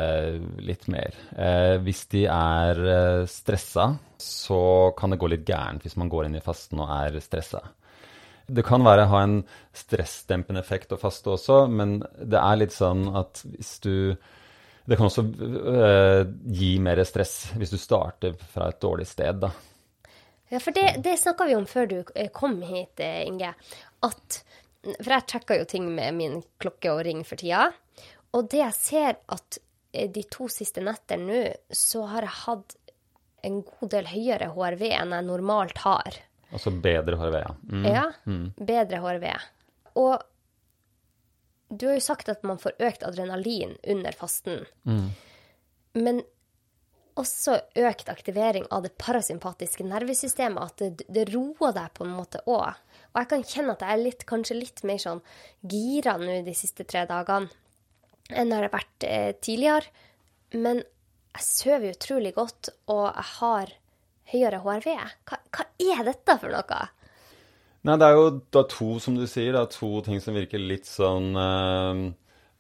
[0.65, 1.15] litt mer.
[1.37, 4.61] Eh, hvis de er eh, stressa, så
[4.99, 7.63] kan det gå litt gærent hvis man går inn i fasten og er stressa.
[8.47, 9.39] Det kan være ha en
[9.73, 13.95] stressdempende effekt å faste også, men det er litt sånn at hvis du
[14.85, 19.49] Det kan også eh, gi mer stress hvis du starter fra et dårlig sted, da.
[20.53, 23.55] Ja, for det, det snakka vi om før du eh, kom hit, eh, Inge.
[24.05, 24.43] At
[24.85, 27.71] For jeg sjekker jo ting med min klokke og ring for tida.
[28.35, 29.59] Og det jeg ser at
[29.93, 32.77] eh, de to siste nettene nå, så har jeg hatt
[33.45, 36.21] en god del høyere HRV enn jeg normalt har.
[36.55, 37.55] Altså bedre HRV, ja.
[37.69, 37.89] Mm.
[37.89, 38.05] Ja,
[38.73, 39.27] bedre HRV.
[40.01, 40.23] Og
[41.69, 44.65] du har jo sagt at man får økt adrenalin under fasten.
[45.95, 46.23] Men
[47.19, 50.63] også økt aktivering av det parasympatiske nervesystemet.
[50.63, 52.75] At det, det roer deg på en måte òg.
[53.15, 55.21] Og jeg kan kjenne at jeg er litt, kanskje litt mer sånn
[55.71, 57.53] gira nå de siste tre dagene
[58.33, 59.91] enn jeg har vært eh, tidligere.
[60.57, 60.81] Men
[61.35, 63.73] jeg sover utrolig godt, og jeg har
[64.33, 64.91] høyere HRV.
[65.29, 66.83] Hva, hva er dette for noe?
[67.85, 70.89] Nei, det er jo da to, som du sier, da, to ting som virker litt
[70.89, 72.03] sånn eh,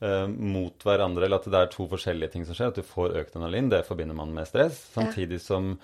[0.04, 2.74] eh, mot hverandre, eller at det er to forskjellige ting som skjer.
[2.74, 5.74] At du får økt adrenalin, det forbinder man med stress, samtidig som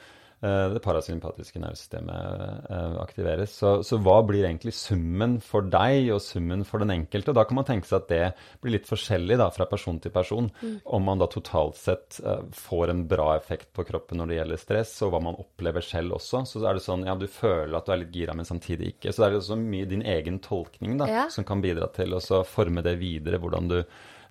[0.72, 3.52] det parasympatiske nervesystemet eh, aktiveres.
[3.60, 7.32] Så, så hva blir egentlig summen for deg og summen for den enkelte?
[7.32, 8.22] Og da kan man tenke seg at det
[8.62, 10.48] blir litt forskjellig da, fra person til person.
[10.88, 14.62] Om man da totalt sett eh, får en bra effekt på kroppen når det gjelder
[14.64, 16.44] stress, og hva man opplever selv også.
[16.48, 19.12] Så er det sånn, ja, du føler at du er litt gira, men samtidig ikke.
[19.12, 21.28] Så det er også mye din egen tolkning da, Ja.
[21.28, 23.82] som kan bidra til å forme det videre, hvordan du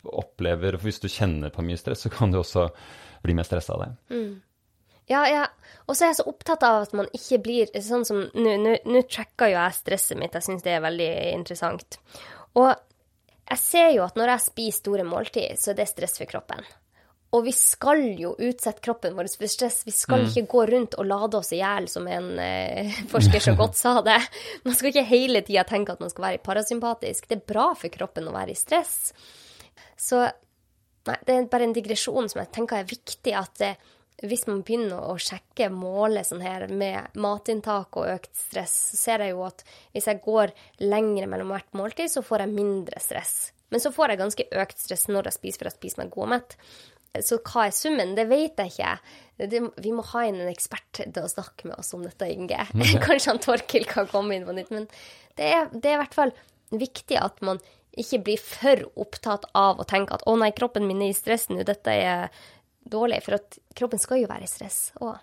[0.10, 2.70] opplever for Hvis du kjenner på mye stress, så kan du også
[3.22, 3.90] bli mer stressa av det.
[5.10, 5.46] Ja, ja.
[5.90, 9.50] Og så er jeg så opptatt av at man ikke blir sånn som Nå tracker
[9.50, 11.98] jo jeg stresset mitt, jeg syns det er veldig interessant.
[12.60, 12.70] Og
[13.50, 16.62] jeg ser jo at når jeg spiser store måltid, så er det stress for kroppen.
[17.30, 19.84] Og vi skal jo utsette kroppen vår for stress.
[19.86, 23.54] Vi skal ikke gå rundt og lade oss i hjel, som en eh, forsker så
[23.58, 24.18] godt sa det.
[24.66, 27.30] Man skal ikke hele tida tenke at man skal være parasympatisk.
[27.30, 29.14] Det er bra for kroppen å være i stress.
[30.00, 33.36] Så nei, det er bare en digresjon som jeg tenker er viktig.
[33.38, 33.78] At eh,
[34.28, 39.24] hvis man begynner å sjekke, måle sånn her med matinntak og økt stress, så ser
[39.24, 39.64] jeg jo at
[39.94, 40.54] hvis jeg går
[40.84, 43.36] lengre mellom hvert måltid, så får jeg mindre stress.
[43.70, 46.26] Men så får jeg ganske økt stress når jeg spiser, for jeg spiser meg god
[46.26, 46.58] og mett.
[47.26, 48.14] Så hva er summen?
[48.18, 48.94] Det vet jeg ikke.
[49.50, 52.68] Det, vi må ha inn en ekspert til å snakke med oss om dette, Inge.
[53.06, 54.72] Kanskje han Torkil kan komme inn på nytt.
[54.74, 54.88] Men
[55.40, 56.36] det er, det er i hvert fall
[56.70, 57.62] viktig at man
[58.00, 61.48] ikke blir for opptatt av å tenke at å nei, kroppen min er i stress
[61.50, 62.30] nå, dette er
[62.92, 63.22] dårlig.
[63.26, 65.18] For at kroppen skal jo være i stress òg.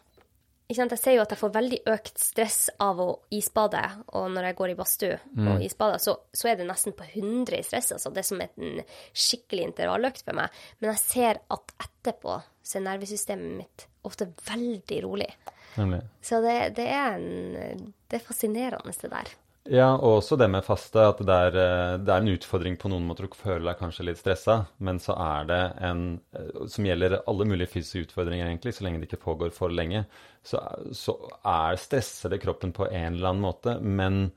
[0.67, 3.81] Jeg ser jo at jeg får veldig økt stress av å isbade,
[4.19, 5.19] og når jeg går i badstue
[5.53, 7.93] og isbader, så, så er det nesten på 100 i stress.
[7.95, 8.11] Altså.
[8.11, 8.81] Det er som en
[9.15, 10.59] skikkelig intervalløkt for meg.
[10.81, 15.31] Men jeg ser at etterpå så er nervesystemet mitt ofte veldig rolig.
[15.77, 16.03] Nemlig.
[16.25, 19.31] Så det, det er en Det er fascinerende, det der.
[19.73, 22.91] Ja, og også det med faste, at det er, eh, det er en utfordring på
[22.93, 26.03] noen måter å føle deg kanskje litt stressa, men så er det en
[26.37, 30.05] eh, Som gjelder alle mulige fysiske utfordringer, egentlig, så lenge det ikke pågår for lenge,
[30.47, 30.61] så,
[30.95, 34.31] så er stressede kroppen på en eller annen måte, men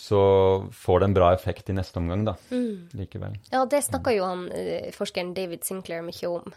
[0.00, 0.22] så
[0.72, 2.34] får det en bra effekt i neste omgang, da.
[2.96, 3.36] Likevel.
[3.52, 6.54] Ja, det snakka jo han eh, forskeren David Sinclair mye om.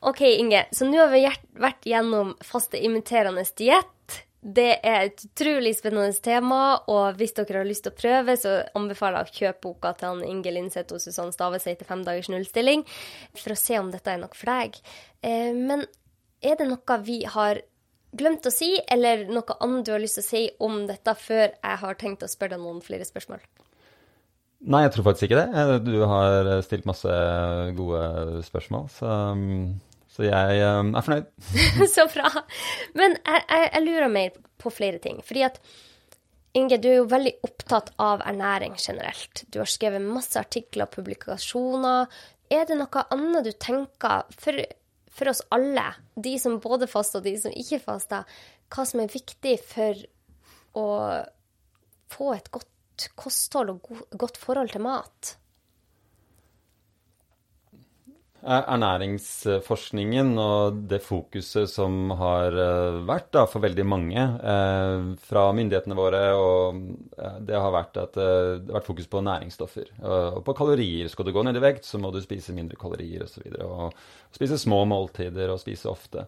[0.00, 1.26] OK, Inge, så nå har vi
[1.60, 4.20] vært gjennom faste imiterende diett.
[4.40, 8.54] Det er et utrolig spennende tema, og hvis dere har lyst til å prøve, så
[8.78, 12.30] anbefaler jeg å kjøpe boka til han Inge Lindseth og Susann Stavesei til fem dagers
[12.32, 12.86] nullstilling,
[13.36, 14.80] for å se om dette er nok for deg.
[15.20, 15.84] Eh, Men
[16.40, 17.60] er det noe vi har
[18.16, 21.50] glemt å si, eller noe annet du har lyst til å si om dette før
[21.52, 23.44] jeg har tenkt å spørre deg noen flere spørsmål?
[24.60, 25.76] Nei, jeg tror faktisk ikke det.
[25.84, 27.12] Du har stilt masse
[27.76, 29.68] gode spørsmål, så, mm,
[30.20, 31.28] så jeg um, er fornøyd.
[31.94, 32.28] Så bra.
[32.98, 35.22] Men jeg, jeg, jeg lurer mer på flere ting.
[35.24, 35.56] Fordi at
[36.58, 39.44] Inge, du er jo veldig opptatt av ernæring generelt.
[39.54, 42.10] Du har skrevet masse artikler og publikasjoner.
[42.50, 44.58] Er det noe annet du tenker for,
[45.14, 45.86] for oss alle,
[46.18, 48.26] de som både faster og de som ikke faster,
[48.70, 50.02] hva som er viktig for
[50.76, 50.88] å
[52.10, 55.36] få et godt kosthold og go godt forhold til mat?
[58.42, 65.98] Ernæringsforskningen og det fokuset som har eh, vært da, for veldig mange eh, fra myndighetene
[65.98, 66.80] våre, og
[67.46, 69.92] det har vært at det har vært fokus på næringsstoffer.
[70.00, 71.10] Og på kalorier.
[71.12, 73.44] Skal du gå ned i vekt, så må du spise mindre kalorier osv.
[73.60, 76.26] Og, og, spise små måltider og spise ofte.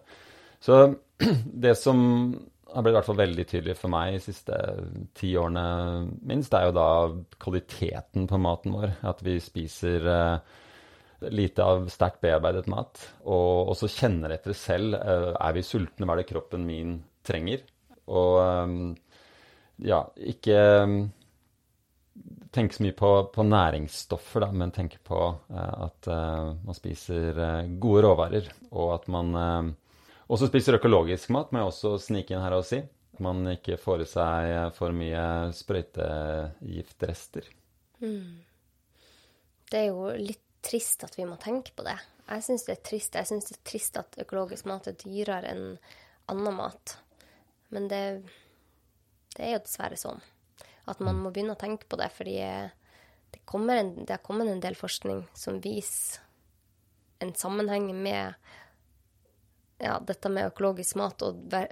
[0.63, 0.85] Så
[1.65, 1.99] det som
[2.73, 4.57] har blitt i hvert fall veldig tydelig for meg de siste
[5.17, 5.65] ti årene
[6.25, 6.89] minst, er jo da
[7.43, 8.95] kvaliteten på maten vår.
[9.09, 10.59] At vi spiser eh,
[11.31, 12.99] lite av sterkt bearbeidet mat.
[13.23, 14.97] Og også kjenner etter selv.
[14.97, 16.07] Eh, er vi sultne?
[16.07, 16.95] Hva er det kroppen min
[17.25, 17.63] trenger?
[18.11, 18.73] Og eh,
[19.89, 20.01] ja,
[20.33, 20.95] ikke eh,
[22.53, 25.17] tenke så mye på, på næringsstoffer, da, men tenke på
[25.49, 27.39] at man spiser
[27.81, 29.31] gode råvarer, og at man
[30.29, 32.83] også spiser økologisk mat, må jeg også snike inn her og si.
[33.13, 35.25] At man ikke får i seg for mye
[35.57, 37.49] sprøytegiftrester.
[38.05, 38.45] Mm.
[39.73, 41.97] Det er jo litt trist at vi må tenke på det.
[42.29, 43.17] Jeg syns det er trist.
[43.19, 45.65] Jeg syns det er trist at økologisk mat er dyrere enn
[46.31, 46.97] annen mat.
[47.73, 48.03] Men det,
[49.35, 50.21] det, er jo dessverre sånn
[50.89, 54.63] at man må begynne å tenke på det, fordi det, en, det har kommet en
[54.63, 56.19] del forskning som viser
[57.23, 58.33] en sammenheng med
[59.79, 61.23] ja, dette med økologisk mat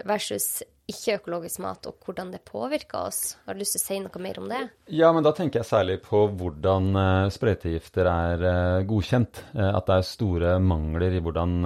[0.07, 0.61] versus
[0.91, 3.35] ikke-økologisk mat, og hvordan det påvirker oss.
[3.45, 4.61] Har du lyst til å si noe mer om det?
[4.93, 9.43] Ja, men da tenker jeg særlig på hvordan uh, sprøytegifter er uh, godkjent.
[9.55, 11.57] Uh, at det er store mangler i hvordan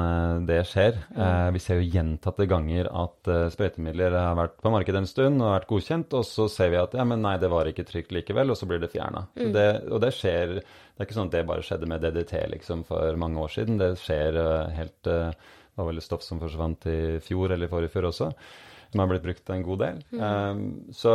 [0.47, 0.97] det skjer.
[1.15, 1.53] Mm.
[1.55, 5.67] vi ser jo gjentatte ganger at sprøytemidler har vært på markedet en stund og vært
[5.69, 8.59] godkjent, og så ser vi at ja, men nei, det var ikke trygt likevel, og
[8.59, 9.25] så blir det fjerna.
[9.37, 9.55] Mm.
[9.93, 13.19] Og det skjer Det er ikke sånn at det bare skjedde med DDT liksom for
[13.19, 13.79] mange år siden.
[13.81, 14.39] Det skjer
[14.75, 15.11] helt
[15.75, 18.29] det var vel et stoff som forsvant i fjor eller forrige før også
[18.95, 19.99] som har blitt brukt en god del.
[20.15, 20.63] Mm.
[20.95, 21.13] Så,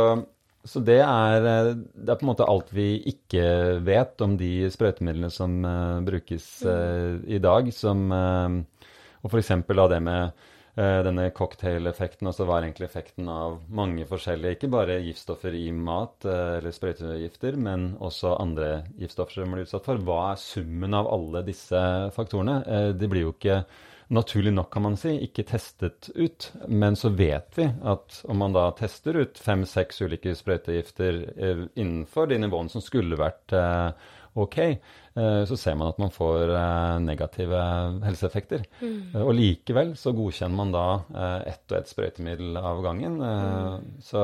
[0.63, 4.69] så det, er, eh, det er på en måte alt vi ikke vet om de
[4.69, 7.73] sprøytemidlene som uh, brukes uh, i dag.
[7.73, 9.53] Som, og f.eks.
[9.65, 15.57] da det med denne cocktail-effekten, hva er egentlig effekten av mange forskjellige, ikke bare giftstoffer
[15.59, 19.99] i mat eller sprøytegifter, men også andre giftstoffer som blir utsatt for.
[20.07, 21.81] Hva er summen av alle disse
[22.15, 22.61] faktorene?
[22.95, 23.59] De blir jo ikke
[24.11, 26.49] naturlig nok, kan man si, ikke testet ut.
[26.67, 32.31] Men så vet vi at om man da tester ut fem-seks ulike sprøytegifter eh, innenfor
[32.31, 34.09] de nivåene som skulle vært eh,
[34.41, 36.53] ok, eh, så ser man at man får
[37.03, 37.63] negative
[38.03, 38.67] helseeffekter.
[38.83, 39.15] Mm.
[39.23, 40.85] Og likevel så godkjenner man da
[41.47, 43.19] ett og ett sprøytemiddel av gangen.
[43.19, 43.89] Mm.
[44.03, 44.23] Så,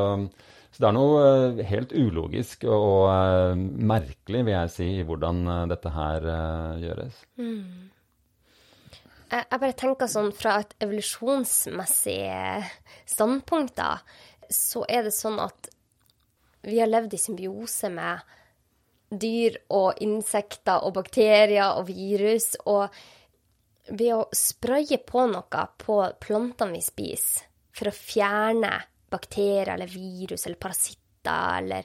[0.71, 5.95] så, det er noe helt ulogisk og, og merkelig, vil jeg si, i hvordan dette
[5.95, 6.33] her
[6.83, 7.23] gjøres.
[7.39, 7.93] Mm.
[9.27, 12.31] Jeg bare tenker sånn fra et evolusjonsmessig
[13.09, 13.97] standpunkt, da,
[14.47, 15.67] så er det sånn at
[16.67, 18.23] vi har levd i symbiose med
[19.09, 22.87] dyr og insekter og bakterier og virus, og
[23.87, 28.73] ved å spraye på noe på plantene vi spiser, for å fjerne
[29.11, 31.03] bakterier eller virus eller parasitter
[31.61, 31.83] eller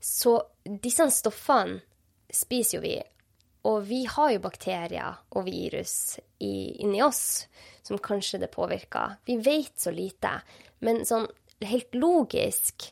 [0.00, 0.32] Så
[0.64, 1.78] disse stoffene
[2.32, 2.94] spiser jo vi,
[3.68, 7.46] og vi har jo bakterier og virus i, inni oss
[7.82, 9.18] som kanskje det påvirker.
[9.28, 10.38] Vi vet så lite.
[10.80, 11.26] Men sånn
[11.68, 12.88] helt logisk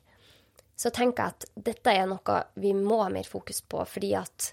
[0.78, 4.52] så tenker jeg at dette er noe vi må ha mer fokus på, fordi at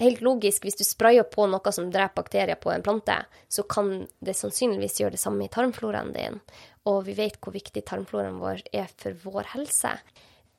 [0.00, 3.18] Helt logisk, hvis du sprayer på noe som dreper bakterier på en plante,
[3.52, 6.38] så kan det sannsynligvis gjøre det samme i tarmfloraen din.
[6.88, 9.90] Og vi vet hvor viktig tarmfloraen vår er for vår helse.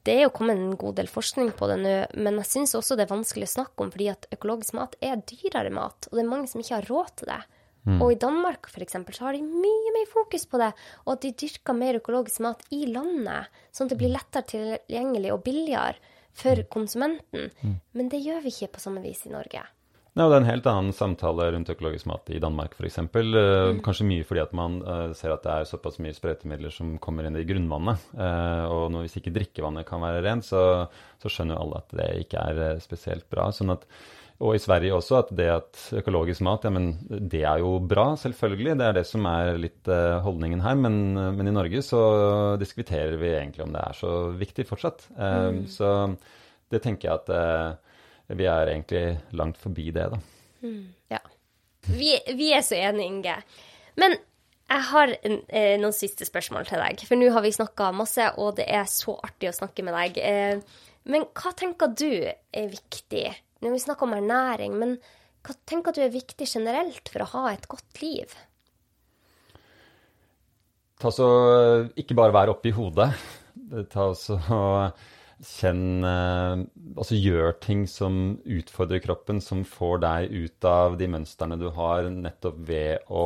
[0.08, 2.98] Det er jo kommet en god del forskning på det nå, men jeg syns også
[2.98, 6.24] det er vanskelig å snakke om, fordi at økologisk mat er dyrere mat, og det
[6.24, 7.42] er mange som ikke har råd til det.
[7.82, 7.98] Mm.
[7.98, 10.72] Og i Danmark for eksempel, så har de mye mer fokus på det,
[11.06, 15.34] og at de dyrker mer økologisk mat i landet, sånn at det blir lettere tilgjengelig
[15.36, 17.50] og billigere for konsumenten.
[17.62, 17.78] Mm.
[17.98, 19.66] Men det gjør vi ikke på samme vis i Norge.
[20.12, 22.98] Ja, det er en helt annen samtale rundt økologisk mat i Danmark f.eks.
[23.00, 23.78] Uh, mm.
[23.86, 27.28] Kanskje mye fordi at man uh, ser at det er såpass mye sprøytemidler som kommer
[27.28, 28.10] inn i grunnvannet.
[28.12, 30.64] Uh, og hvis ikke drikkevannet kan være rent, så,
[31.22, 33.46] så, skjønner jo alle at det ikke er uh, spesielt bra.
[33.56, 33.86] Sånn at,
[34.44, 38.10] og i Sverige også at det at økologisk mat, ja, men det er jo bra,
[38.20, 38.76] selvfølgelig.
[38.82, 39.92] Det er det som er litt
[40.26, 40.76] holdningen her.
[40.82, 40.98] Men,
[41.38, 42.02] men, i Norge så
[42.60, 45.06] diskuterer vi egentlig om det er så viktig fortsatt.
[45.14, 45.62] Mm.
[45.70, 45.94] Så
[46.74, 47.78] det tenker jeg at
[48.38, 49.06] vi er egentlig
[49.38, 50.20] langt forbi det, da.
[50.62, 51.22] Mm, ja.
[51.88, 53.38] Vi, vi, er så enige, Inge.
[54.00, 54.16] Men
[54.72, 57.02] jeg har en, eh, noen siste spørsmål til deg.
[57.08, 60.22] For nå har vi snakka masse, og det er så artig å snakke med deg.
[60.22, 63.26] Eh, men hva tenker du er viktig?
[63.62, 64.96] Når vi snakker om ernæring, men
[65.42, 68.34] hva tenker du er viktig generelt for å ha et godt liv?
[71.02, 71.28] Ta så
[71.98, 73.10] Ikke bare være oppi hodet.
[73.90, 74.38] Ta så
[75.42, 76.64] Kjenn eh,
[76.94, 82.10] Altså gjør ting som utfordrer kroppen, som får deg ut av de mønstrene du har
[82.14, 83.26] nettopp ved å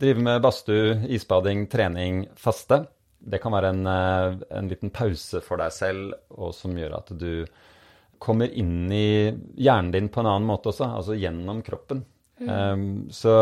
[0.00, 2.84] drive med badstue, isbading, trening, faste.
[3.20, 7.12] Det kan være en, eh, en liten pause for deg selv, og som gjør at
[7.20, 7.44] du
[8.20, 12.04] kommer inn i hjernen din på en annen måte også, altså gjennom kroppen.
[12.40, 12.48] Mm.
[12.48, 13.34] Um, så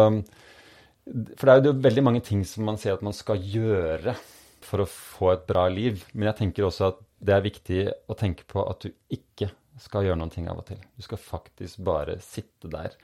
[1.39, 4.13] For det er jo veldig mange ting som man sier at man skal gjøre
[4.61, 6.03] for å få et bra liv.
[6.13, 10.07] Men jeg tenker også at det er viktig å tenke på at du ikke skal
[10.07, 10.79] gjøre noen ting av og til.
[10.97, 12.95] Du skal faktisk bare sitte der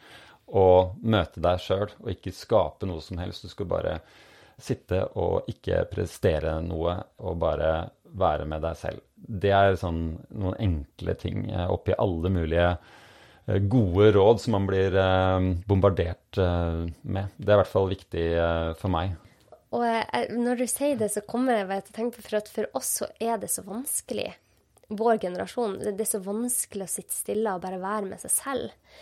[0.54, 3.46] og møte deg sjøl, og ikke skape noe som helst.
[3.46, 3.98] Du skal bare
[4.60, 7.70] sitte og ikke prestere noe, og bare
[8.14, 9.00] være med deg selv.
[9.14, 10.02] Det er sånn
[10.36, 16.84] noen enkle ting oppi alle mulige eh, gode råd som man blir eh, bombardert eh,
[17.02, 17.34] med.
[17.38, 18.26] Det er i hvert fall viktig
[18.78, 19.16] for meg.
[19.74, 19.82] Og
[20.30, 22.90] når du sier det, så kommer jeg til å tenke på for at for oss
[23.00, 24.28] så er det så vanskelig.
[24.94, 25.80] Vår generasjon.
[25.82, 29.00] Det er så vanskelig å sitte stille og bare være med seg selv.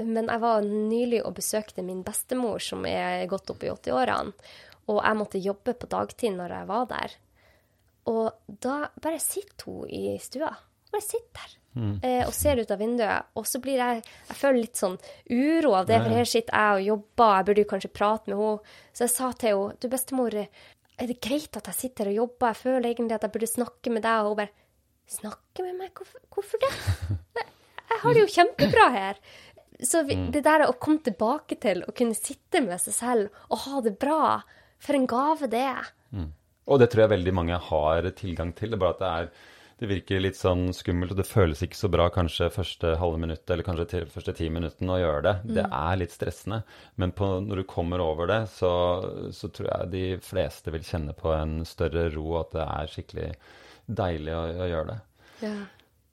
[0.00, 4.34] Men jeg var nylig og besøkte min bestemor, som er godt opp i 80-årene.
[4.90, 7.16] Og jeg måtte jobbe på dagtid når jeg var der.
[8.10, 10.50] Og da bare sitter hun i stua.
[10.90, 11.59] Bare sitter der.
[11.78, 12.00] Mm.
[12.02, 13.30] Eh, og ser ut av vinduet.
[13.38, 14.96] Og så blir jeg Jeg føler litt sånn
[15.30, 18.40] uro av det, for her sitter jeg og jobber, jeg burde jo kanskje prate med
[18.40, 18.74] henne.
[18.92, 22.50] Så jeg sa til henne Du, bestemor, er det greit at jeg sitter og jobber?
[22.52, 24.24] Jeg føler egentlig at jeg burde snakke med deg.
[24.24, 24.56] Og hun bare
[25.10, 25.90] Snakke med meg?
[25.90, 26.70] Hvorfor, hvorfor det?
[27.90, 29.16] Jeg har det jo kjempebra her.
[29.82, 30.28] Så vi, mm.
[30.34, 33.96] det der å komme tilbake til å kunne sitte med seg selv og ha det
[33.98, 34.36] bra,
[34.78, 35.88] for en gave det er.
[36.14, 36.28] Mm.
[36.70, 38.70] Og det tror jeg veldig mange har tilgang til.
[38.70, 39.32] Det er bare at det er
[39.80, 43.54] det virker litt sånn skummelt, og det føles ikke så bra kanskje første halve minuttet
[43.54, 45.32] eller kanskje til første ti minuttene å gjøre det.
[45.40, 45.52] Mm.
[45.56, 46.58] Det er litt stressende.
[47.00, 48.72] Men på, når du kommer over det, så,
[49.32, 53.30] så, tror jeg de fleste vil kjenne på en større ro, at det er skikkelig
[54.02, 54.98] deilig å, å gjøre det.
[55.46, 55.54] Ja.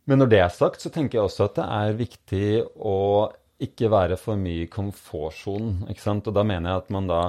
[0.07, 2.47] Men når det er sagt, så tenker jeg også at det er viktig
[2.79, 2.97] å
[3.67, 5.83] ikke være for mye i komfortsonen.
[5.91, 7.21] Og da mener jeg at man da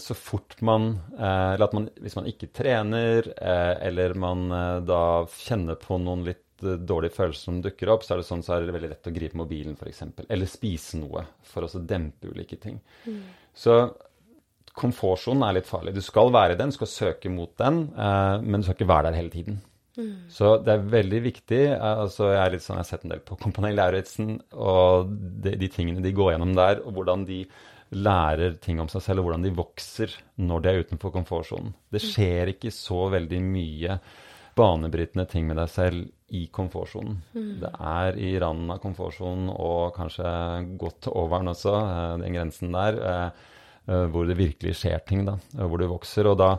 [0.00, 4.76] så fort man eh, Eller at man, hvis man ikke trener, eh, eller man eh,
[4.86, 5.02] da
[5.38, 8.66] kjenner på noen litt dårlige følelser som dukker opp, så er det sånn så er
[8.66, 10.02] det veldig lett å gripe mobilen, f.eks.
[10.26, 12.76] Eller spise noe for å dempe ulike ting.
[13.06, 13.22] Mm.
[13.56, 13.76] Så
[14.76, 15.94] komfortsonen er litt farlig.
[15.96, 19.08] Du skal være i den, du skal søke mot den, men du skal ikke være
[19.08, 19.56] der hele tiden.
[19.98, 20.30] Mm.
[20.30, 21.60] Så det er veldig viktig.
[21.80, 25.56] altså Jeg er litt sånn, jeg har sett en del på Kompani Lauritzen og de,
[25.58, 27.42] de tingene de går gjennom der, og hvordan de
[27.90, 31.72] lærer ting om seg selv, og hvordan de vokser når de er utenfor komfortsonen.
[31.90, 33.98] Det skjer ikke så veldig mye
[34.58, 37.18] banebrytende ting med deg selv i komfortsonen.
[37.34, 37.48] Mm.
[37.62, 40.28] Det er i randen av komfortsonen og kanskje
[40.78, 43.30] godt over den også, eh, den grensen der, eh,
[43.88, 46.30] eh, hvor det virkelig skjer ting, da, hvor du vokser.
[46.30, 46.52] Og da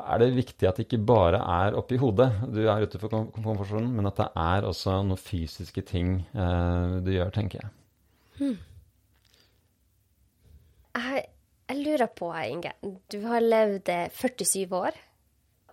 [0.00, 3.92] er det viktig at det ikke bare er oppi hodet du er ute for komfortsonen,
[3.96, 7.72] men at det er også noen fysiske ting du gjør, tenker jeg.
[8.38, 8.56] Hmm.
[10.92, 11.26] Jeg,
[11.68, 12.72] jeg, lurer på, Inge.
[13.08, 14.96] Du har levd 47 år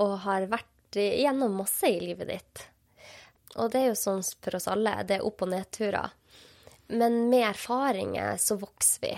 [0.03, 2.63] og har vært gjennom masse i livet ditt.
[3.57, 4.95] Og det er jo sånn for oss alle.
[5.07, 6.13] Det er opp- og nedturer.
[6.95, 9.13] Men med erfaringer så vokser vi.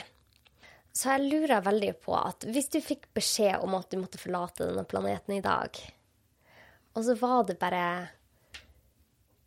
[0.91, 4.67] Så jeg lurer veldig på at hvis du fikk beskjed om at du måtte forlate
[4.67, 5.77] denne planeten i dag,
[6.91, 7.85] og så var det bare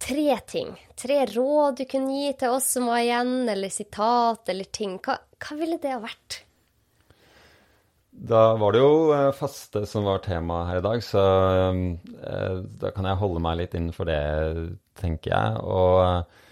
[0.04, 4.72] tre ting, tre råd du kunne gi til oss som var igjen, eller sitat eller
[4.72, 6.40] ting, hva, hva ville det ha vært?
[8.14, 11.22] Da var det jo eh, faste som var tema her i dag, så
[11.58, 14.20] eh, da kan jeg holde meg litt innenfor det,
[15.00, 15.64] tenker jeg.
[15.66, 16.43] Og eh,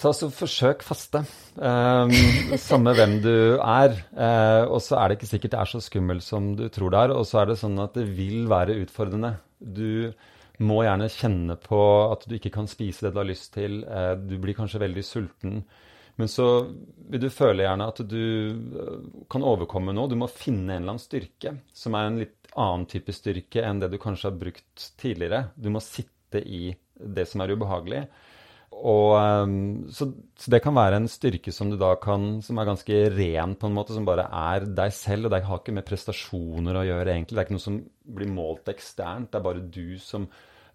[0.00, 1.22] ta så forsøk faste.
[1.56, 2.12] Um,
[2.70, 3.94] samme hvem du er.
[4.14, 7.04] Uh, og så er det ikke sikkert det er så skummelt som du tror det
[7.04, 7.14] er.
[7.16, 9.36] Og så er det sånn at det vil være utfordrende.
[9.60, 10.10] Du
[10.60, 13.82] må gjerne kjenne på at du ikke kan spise det du har lyst til.
[13.86, 15.62] Uh, du blir kanskje veldig sulten.
[16.20, 16.46] Men så
[17.08, 20.10] vil du føle gjerne at du øh, kan overkomme noe.
[20.10, 23.80] Du må finne en eller annen styrke som er en litt annen type styrke enn
[23.80, 25.46] det du kanskje har brukt tidligere.
[25.56, 28.02] Du må sitte i det som er ubehagelig.
[28.80, 30.06] Og, så,
[30.40, 33.68] så, det kan være en styrke som du da kan, som er ganske ren, på
[33.68, 35.28] en måte, som bare er deg selv.
[35.28, 37.36] Og det har ikke med prestasjoner å gjøre, egentlig.
[37.36, 37.80] Det er ikke noe som
[38.20, 39.32] blir målt eksternt.
[39.32, 40.30] Det er bare du som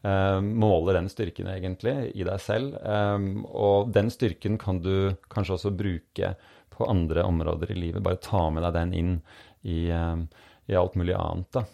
[0.06, 2.76] Uh, måler den styrken egentlig i deg selv.
[2.86, 6.36] Um, og den styrken kan du kanskje også bruke
[6.70, 8.03] på andre områder i livet.
[8.06, 9.16] Bare ta med deg den inn
[9.64, 10.28] i, um,
[10.70, 11.66] i alt mulig annet, da.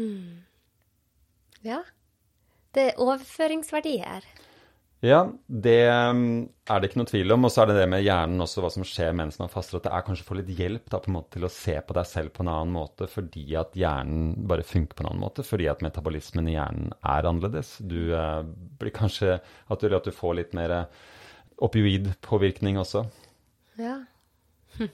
[0.00, 0.42] Hmm.
[1.62, 1.84] Ja.
[2.74, 4.26] Det er overføringsverdi her.
[5.06, 7.46] Ja, det um, er det ikke noe tvil om.
[7.46, 9.78] Og så er det det med hjernen også, hva som skjer mens man faster.
[9.78, 11.76] At det er kanskje å få litt hjelp da, på en måte, til å se
[11.78, 15.22] på deg selv på en annen måte fordi at hjernen bare funker på en annen
[15.22, 15.44] måte.
[15.46, 17.76] Fordi at metabolismen i hjernen er annerledes.
[17.84, 18.42] Du eh,
[18.80, 20.78] blir kanskje at du, at du får litt mer
[21.62, 23.06] opioidpåvirkning også.
[23.80, 24.00] Ja.
[24.80, 24.92] Hm.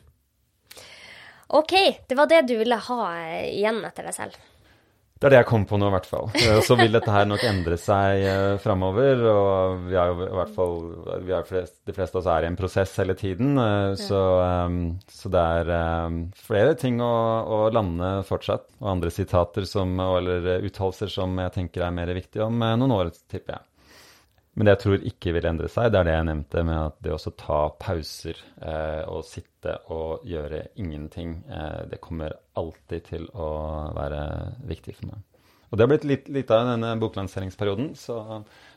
[1.58, 1.76] OK,
[2.08, 3.02] det var det du ville ha
[3.48, 4.36] igjen etter deg selv.
[5.22, 6.30] Det er det jeg kom på nå, i hvert fall.
[6.42, 9.20] Eh, så vil dette her nok endre seg uh, framover.
[9.30, 10.74] Og vi er jo i hvert fall
[11.22, 13.54] vi er flest, De fleste av oss er i en prosess hele tiden.
[13.54, 14.22] Uh, så,
[14.66, 15.70] um, så, det er
[16.10, 17.12] um, flere ting å,
[17.46, 18.66] å, lande fortsatt.
[18.82, 23.14] Og andre sitater som, eller uttalelser som jeg tenker er mer viktige om noen år,
[23.30, 23.68] tipper jeg.
[24.52, 26.96] Men det jeg tror ikke vil endre seg, det er det jeg nevnte med at
[27.00, 33.24] det å ta pauser eh, og sitte og gjøre ingenting, eh, det kommer alltid til
[33.32, 33.48] å
[33.96, 34.20] være
[34.68, 35.22] viktig for meg.
[35.70, 38.18] Og det har blitt litt, litt av denne boklanseringsperioden, så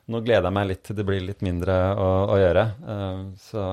[0.07, 2.65] nå gleder jeg meg litt til det blir litt mindre å, å gjøre.
[2.95, 3.67] Eh, så,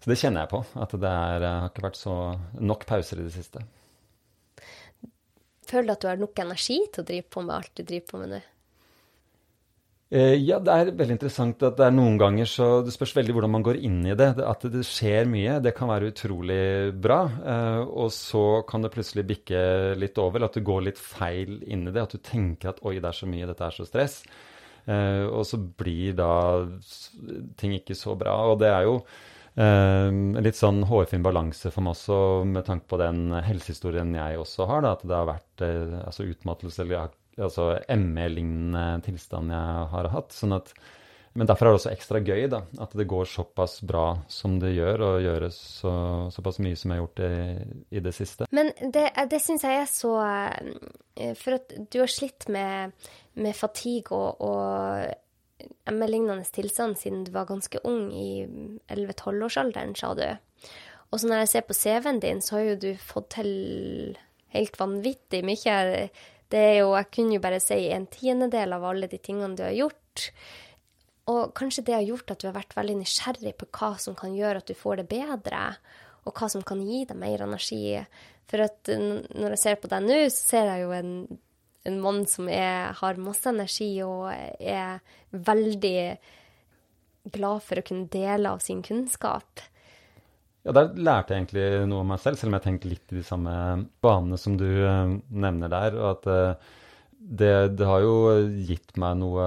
[0.00, 2.18] så, det kjenner jeg på, at det er, har ikke vært så
[2.56, 3.66] nok pauser i det siste.
[5.68, 8.14] Føler du at du har nok energi til å drive på med alt du driver
[8.14, 8.44] på med nå?
[10.06, 13.34] Eh, ja, det er veldig interessant at det er noen ganger så Det spørs veldig
[13.34, 14.28] hvordan man går inn i det.
[14.38, 17.20] At det skjer mye, det kan være utrolig bra.
[17.26, 19.62] Eh, og så kan det plutselig bikke
[19.98, 22.04] litt over, eller at du går litt feil inn i det.
[22.06, 24.20] At du tenker at oi, det er så mye, dette er så stress.
[24.86, 26.32] Eh, og så blir da
[27.58, 28.38] ting ikke så bra.
[28.52, 29.00] Og det er jo
[29.56, 34.66] en litt sånn hårfin balanse for meg også, med tanke på den helsehistorien jeg også
[34.68, 34.82] har.
[34.84, 35.64] Da, at det har vært
[36.04, 36.98] altså utmattelse eller
[37.38, 40.32] altså ME-lignende tilstand jeg har hatt.
[40.36, 40.72] sånn at
[41.36, 44.70] men derfor er det også ekstra gøy da, at det går såpass bra som det
[44.72, 45.92] gjør, og gjøres så,
[46.32, 47.32] såpass mye som jeg har gjort i,
[47.98, 48.48] i det siste.
[48.56, 52.96] Men det, det syns jeg er så eh, For at du har slitt med,
[53.36, 58.46] med fatigue og, og ME-lignende tilstand siden du var ganske ung, i
[58.88, 60.24] 11-12-årsalderen, sa du.
[61.12, 63.52] Og så når jeg ser på CV-en din, så har jo du fått til
[64.56, 65.76] helt vanvittig mye
[66.52, 69.64] det er jo, jeg kunne jo bare si en tiendedel av alle de tingene du
[69.66, 70.26] har gjort.
[71.32, 74.34] Og kanskje det har gjort at du har vært veldig nysgjerrig på hva som kan
[74.36, 75.64] gjøre at du får det bedre,
[76.26, 77.96] og hva som kan gi deg mer energi.
[78.46, 81.12] For at når jeg ser på deg nå, så ser jeg jo en,
[81.90, 85.00] en mann som er, har masse energi og er
[85.34, 85.98] veldig
[87.34, 89.66] glad for å kunne dele av sin kunnskap.
[90.66, 93.20] Ja, der lærte jeg egentlig noe om meg selv, selv om jeg tenkte litt i
[93.20, 93.52] de samme
[94.02, 95.94] banene som du uh, nevner der.
[96.00, 96.72] Og at uh,
[97.16, 98.16] det, det, har jo
[98.66, 99.44] gitt meg noe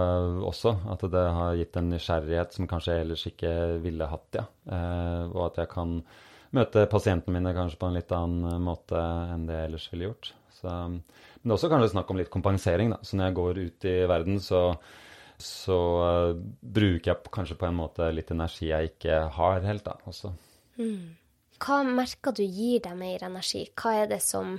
[0.48, 0.78] også.
[0.94, 3.54] At det har gitt en nysgjerrighet som kanskje jeg ellers ikke
[3.84, 4.48] ville hatt, ja.
[4.72, 6.00] Uh, og at jeg kan
[6.56, 9.04] møte pasientene mine kanskje på en litt annen måte
[9.36, 10.34] enn det jeg ellers ville gjort.
[10.56, 13.04] Så, men det er også kanskje snakk om litt kompensering, da.
[13.04, 14.64] Så når jeg går ut i verden, så
[15.40, 15.76] så
[16.60, 20.34] bruker jeg kanskje på en måte litt energi jeg ikke har helt, da, også.
[20.80, 21.16] Mm.
[21.60, 23.66] Hva merker du gir deg mer energi?
[23.76, 24.58] Hva er det som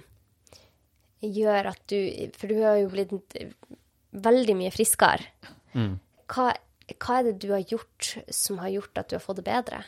[1.20, 1.96] gjør at du
[2.36, 3.14] For du har jo blitt
[4.10, 5.28] veldig mye friskere.
[5.76, 5.96] Mm.
[6.30, 6.50] Hva,
[6.96, 9.82] hva, er det du har gjort som har gjort at du har fått det bedre?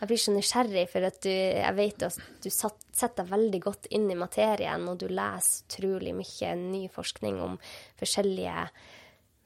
[0.00, 4.08] Jeg blir så nysgjerrig, for du, jeg vet at du setter deg veldig godt inn
[4.10, 7.58] i materien, og du leser utrolig mye ny forskning om
[8.00, 8.64] forskjellige,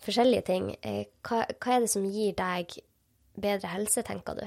[0.07, 0.69] forskjellige ting.
[0.79, 2.79] Eh, hva, hva er det som gir deg
[3.35, 4.47] bedre helse, tenker du?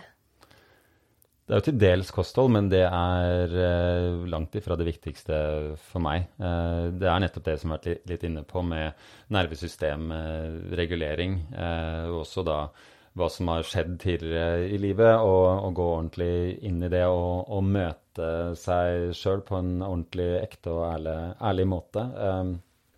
[1.47, 5.37] Det er jo til dels kosthold, men det er eh, langt ifra det viktigste
[5.79, 6.25] for meg.
[6.43, 8.91] Eh, det er nettopp det som har vært litt inne på med
[9.31, 11.37] nervesystemregulering.
[11.55, 12.67] Eh, og også da
[13.17, 17.47] hva som har skjedd tidligere i livet, og, og gå ordentlig inn i det og,
[17.47, 22.03] og møte seg sjøl på en ordentlig ekte og ærlig, ærlig måte.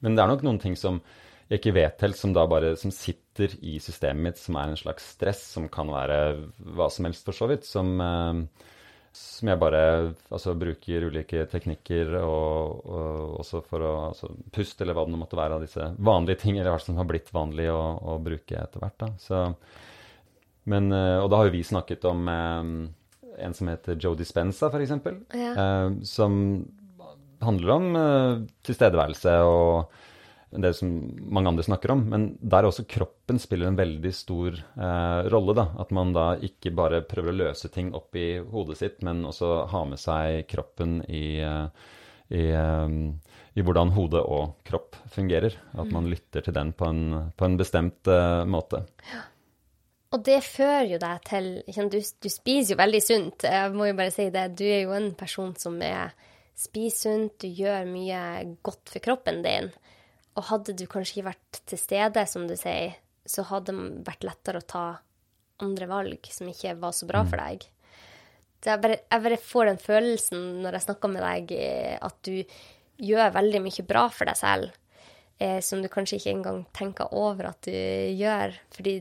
[0.02, 1.02] men det er nok noen ting som
[1.50, 4.78] jeg ikke vet helt, som da bare som sitter i systemet mitt, som er en
[4.78, 6.18] slags stress, som kan være
[6.78, 7.66] hva som helst, for så vidt.
[7.66, 8.68] Som, eh,
[9.18, 9.80] som jeg bare
[10.30, 15.40] altså, bruker ulike teknikker og, og også for å altså, puste, eller hva det måtte
[15.40, 17.82] være av disse vanlige ting, eller hva som har blitt vanlig å,
[18.14, 19.00] å bruke etter hvert.
[19.02, 19.10] Da.
[19.24, 19.42] Så,
[20.70, 24.70] men, eh, og da har jo vi snakket om eh, en som heter Joe Dispenza,
[24.70, 24.94] f.eks.,
[25.34, 25.74] ja.
[26.06, 26.38] som
[27.40, 27.86] handler om
[28.68, 30.06] tilstedeværelse og
[30.52, 30.90] det som
[31.30, 32.04] mange andre snakker om.
[32.10, 35.56] Men der også kroppen spiller en veldig stor eh, rolle.
[35.58, 39.24] da, At man da ikke bare prøver å løse ting opp i hodet sitt, men
[39.30, 41.90] også ha med seg kroppen i, eh,
[42.34, 42.96] i, eh,
[43.56, 45.58] i hvordan hode og kropp fungerer.
[45.74, 46.14] At man mm.
[46.16, 47.04] lytter til den på en,
[47.38, 48.86] på en bestemt eh, måte.
[49.14, 49.28] Ja.
[50.10, 51.48] Og det fører jo deg til
[51.94, 54.48] du, du, spiser jo veldig sunt, jeg må jo bare si det.
[54.58, 56.16] Du er jo en person som er
[56.58, 58.22] spiser sunt, du gjør mye
[58.66, 59.70] godt for kroppen din.
[60.38, 62.98] Og hadde du kanskje ikke vært til stede, som du sier,
[63.30, 64.86] så hadde det vært lettere å ta
[65.64, 67.66] andre valg som ikke var så bra for deg.
[68.66, 72.44] Jeg bare, jeg bare får den følelsen når jeg snakker med deg, eh, at du
[73.00, 74.74] gjør veldig mye bra for deg selv,
[75.40, 78.98] eh, som du kanskje ikke engang tenker over at du gjør, fordi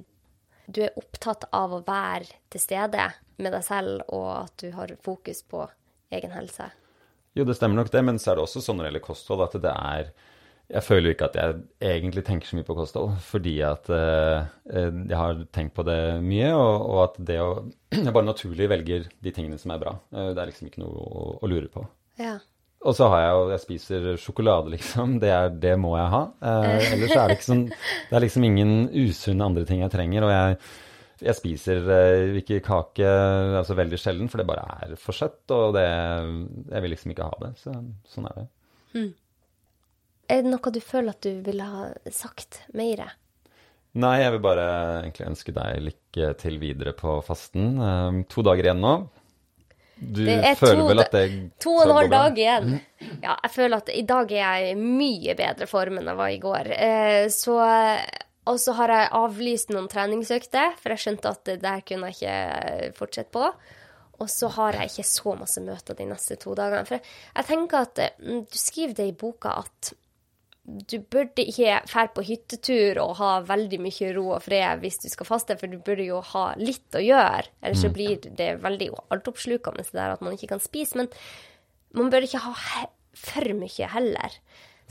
[0.69, 3.09] du er opptatt av å være til stede
[3.43, 5.65] med deg selv, og at du har fokus på
[6.15, 6.69] egen helse.
[7.35, 9.45] Jo, det stemmer nok det, men så er det også sånn når det gjelder kosthold,
[9.47, 10.13] at det er
[10.69, 15.17] Jeg føler ikke at jeg egentlig tenker så mye på kosthold, fordi at eh, jeg
[15.17, 17.51] har tenkt på det mye, og, og, at det å
[17.97, 19.95] Jeg bare naturlig velger de tingene som er bra.
[20.13, 21.87] Eh, det er liksom ikke noe å, å lure på.
[22.21, 22.37] Ja.
[22.85, 25.17] Og så har jeg jo Jeg spiser sjokolade, liksom.
[25.23, 26.21] Det, er, det må jeg ha.
[26.51, 30.29] Eh, ellers er det ikke sånn Det er liksom ingen usunne andre ting jeg trenger,
[30.29, 30.61] og jeg
[31.19, 33.09] jeg spiser eh, ikke kake
[33.59, 37.27] altså veldig sjelden, for det bare er for søtt, og det, jeg vil liksom ikke
[37.27, 37.49] ha det.
[37.59, 37.75] Så
[38.07, 38.45] sånn er det.
[38.95, 39.09] Mm.
[40.29, 43.07] Er det noe du føler at du ville ha sagt mer?
[43.99, 44.67] Nei, jeg vil bare
[45.01, 47.79] egentlig ønske deg lykke til videre på fasten.
[47.81, 48.95] Um, to dager igjen nå.
[49.99, 50.23] Du
[50.61, 51.25] føler vel at det
[51.65, 52.77] To og en halv dag igjen.
[53.25, 56.35] Ja, jeg føler at i dag er jeg i mye bedre form enn jeg var
[56.35, 56.71] i går.
[56.77, 57.57] Eh, så
[58.49, 62.17] og så har jeg avlyst noen treningsøkter, for jeg skjønte at det der kunne jeg
[62.17, 63.51] ikke fortsette på.
[64.19, 66.87] Og så har jeg ikke så masse møter de neste to dagene.
[66.89, 69.93] For jeg tenker at mm, du skriver det i boka at
[70.69, 75.09] du burde ikke dra på hyttetur og ha veldig mye ro og fred hvis du
[75.09, 77.49] skal faste, for du burde jo ha litt å gjøre.
[77.63, 77.95] Ellers så mm.
[77.97, 81.01] blir det veldig altoppslukende det der at man ikke kan spise.
[81.01, 81.09] Men
[81.97, 82.55] man bør ikke ha
[83.17, 84.39] for mye heller.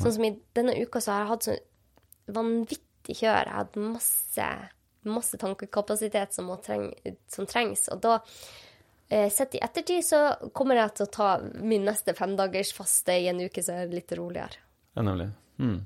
[0.01, 1.63] Sånn som i denne uka så har jeg hatt sånn
[2.37, 3.49] vanvittig kjør.
[3.49, 4.51] Jeg hadde masse,
[5.07, 6.89] masse tankekapasitet som, treng,
[7.31, 7.87] som, trengs.
[7.93, 8.19] Og da,
[9.09, 13.29] eh, sett i ettertid, så kommer jeg til å ta min neste femdagers faste i
[13.31, 14.65] en uke så er det litt roligere.
[14.97, 15.31] Ja, nemlig.
[15.59, 15.79] Mm.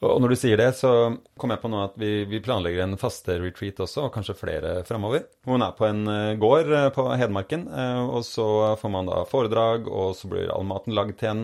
[0.00, 0.90] Og når du sier det, så
[1.36, 4.72] kom jeg på nå at vi, vi planlegger en faste retreat også, og kanskje flere
[4.88, 5.26] framover.
[5.44, 8.46] Hun er på en uh, gård uh, på Hedmarken, uh, og så
[8.80, 11.42] får man da foredrag, og så blir all maten lagd til en,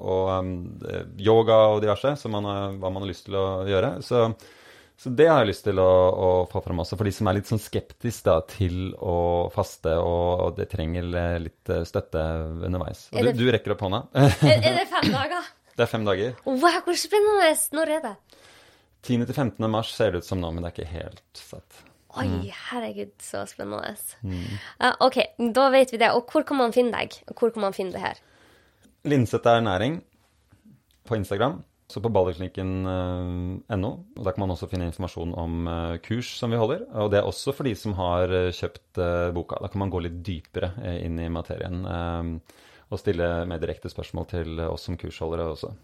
[0.00, 3.92] og yoga og diverse, man har, hva man har lyst til å gjøre.
[4.06, 4.24] Så,
[4.96, 7.36] så det har jeg lyst til å, å, få fram også, for de som er
[7.36, 9.18] litt sånn skeptiske da, til å
[9.52, 11.12] faste, og, og det trenger
[11.44, 12.24] litt støtte
[12.64, 13.10] underveis.
[13.12, 14.06] Og du, du rekker opp hånda.
[14.24, 15.52] er det fem dager?
[15.78, 16.32] Det er fem dager.
[16.42, 17.52] Wow, hvor spennende!
[17.78, 18.16] Når er det?
[19.06, 19.20] 10.
[19.28, 19.70] til 15.
[19.70, 21.84] mars ser det ut som nå, men det er ikke helt satt.
[22.18, 22.40] Oi, mm.
[22.70, 23.94] herregud, så spennende.
[24.26, 24.58] Mm.
[24.82, 25.20] Uh, ok,
[25.54, 26.10] da vet vi det.
[26.16, 27.14] Og hvor kan man finne deg?
[27.30, 28.18] Hvor kan man finne det her?
[29.06, 30.00] Linset er næring
[31.06, 31.60] på Instagram.
[31.88, 33.92] Så på balderklinikken.no.
[33.94, 36.88] Uh, og Der kan man også finne informasjon om uh, kurs som vi holder.
[36.98, 38.98] Og det er også for de som har uh, kjøpt
[39.36, 39.62] boka.
[39.62, 41.86] Da kan man gå litt dypere inn i materien.
[42.88, 45.74] Og stille mer direkte spørsmål til oss som kursholdere også.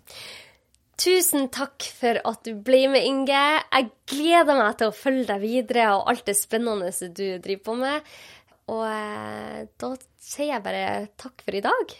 [1.00, 3.42] Tusen takk for at du ble med, Inge.
[3.66, 7.76] Jeg gleder meg til å følge deg videre og alt det spennende du driver på
[7.80, 8.10] med.
[8.70, 9.90] Og eh, da
[10.22, 10.84] sier jeg bare
[11.20, 11.96] takk for i dag.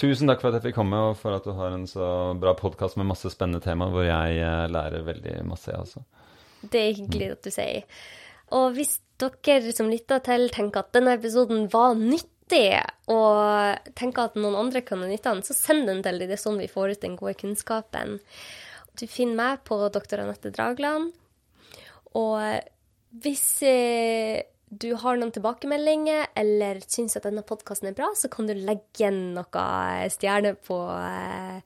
[0.00, 2.54] Tusen takk for at jeg fikk komme, og for at du har en så bra
[2.56, 6.02] podkast med masse spennende tema, hvor jeg eh, lærer veldig masse, jeg også.
[6.64, 8.02] Det er hyggelig at du sier.
[8.56, 14.28] Og hvis dere som lytter til, tenker at denne episoden var nytt nyttig og tenker
[14.28, 16.28] at noen andre kan nytte den, så send den til dem.
[16.28, 18.20] Det er sånn vi får ut den gode kunnskapen.
[18.98, 20.20] Du finner meg på Dr.
[20.20, 21.12] Anette Dragland.
[22.14, 22.40] Og
[23.22, 28.46] hvis eh, du har noen tilbakemeldinger eller syns at denne podkasten er bra, så kan
[28.46, 31.60] du legge igjen noen stjerner på eh,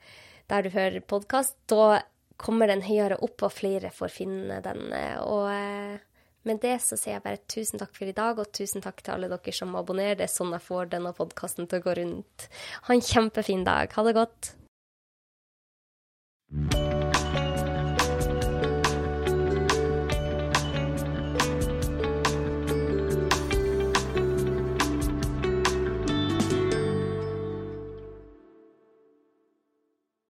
[0.48, 1.56] der du hører podkast.
[1.68, 2.02] Da
[2.36, 4.88] kommer den høyere opp, og flere får finne den.
[5.24, 6.13] Og eh,
[6.48, 9.16] med det så sier jeg bare tusen takk for i dag, og tusen takk til
[9.16, 10.18] alle dere som abonnerer.
[10.20, 12.48] Det er sånn jeg får denne podkasten til å gå rundt.
[12.88, 13.92] Ha en kjempefin dag.
[13.96, 14.54] Ha det godt.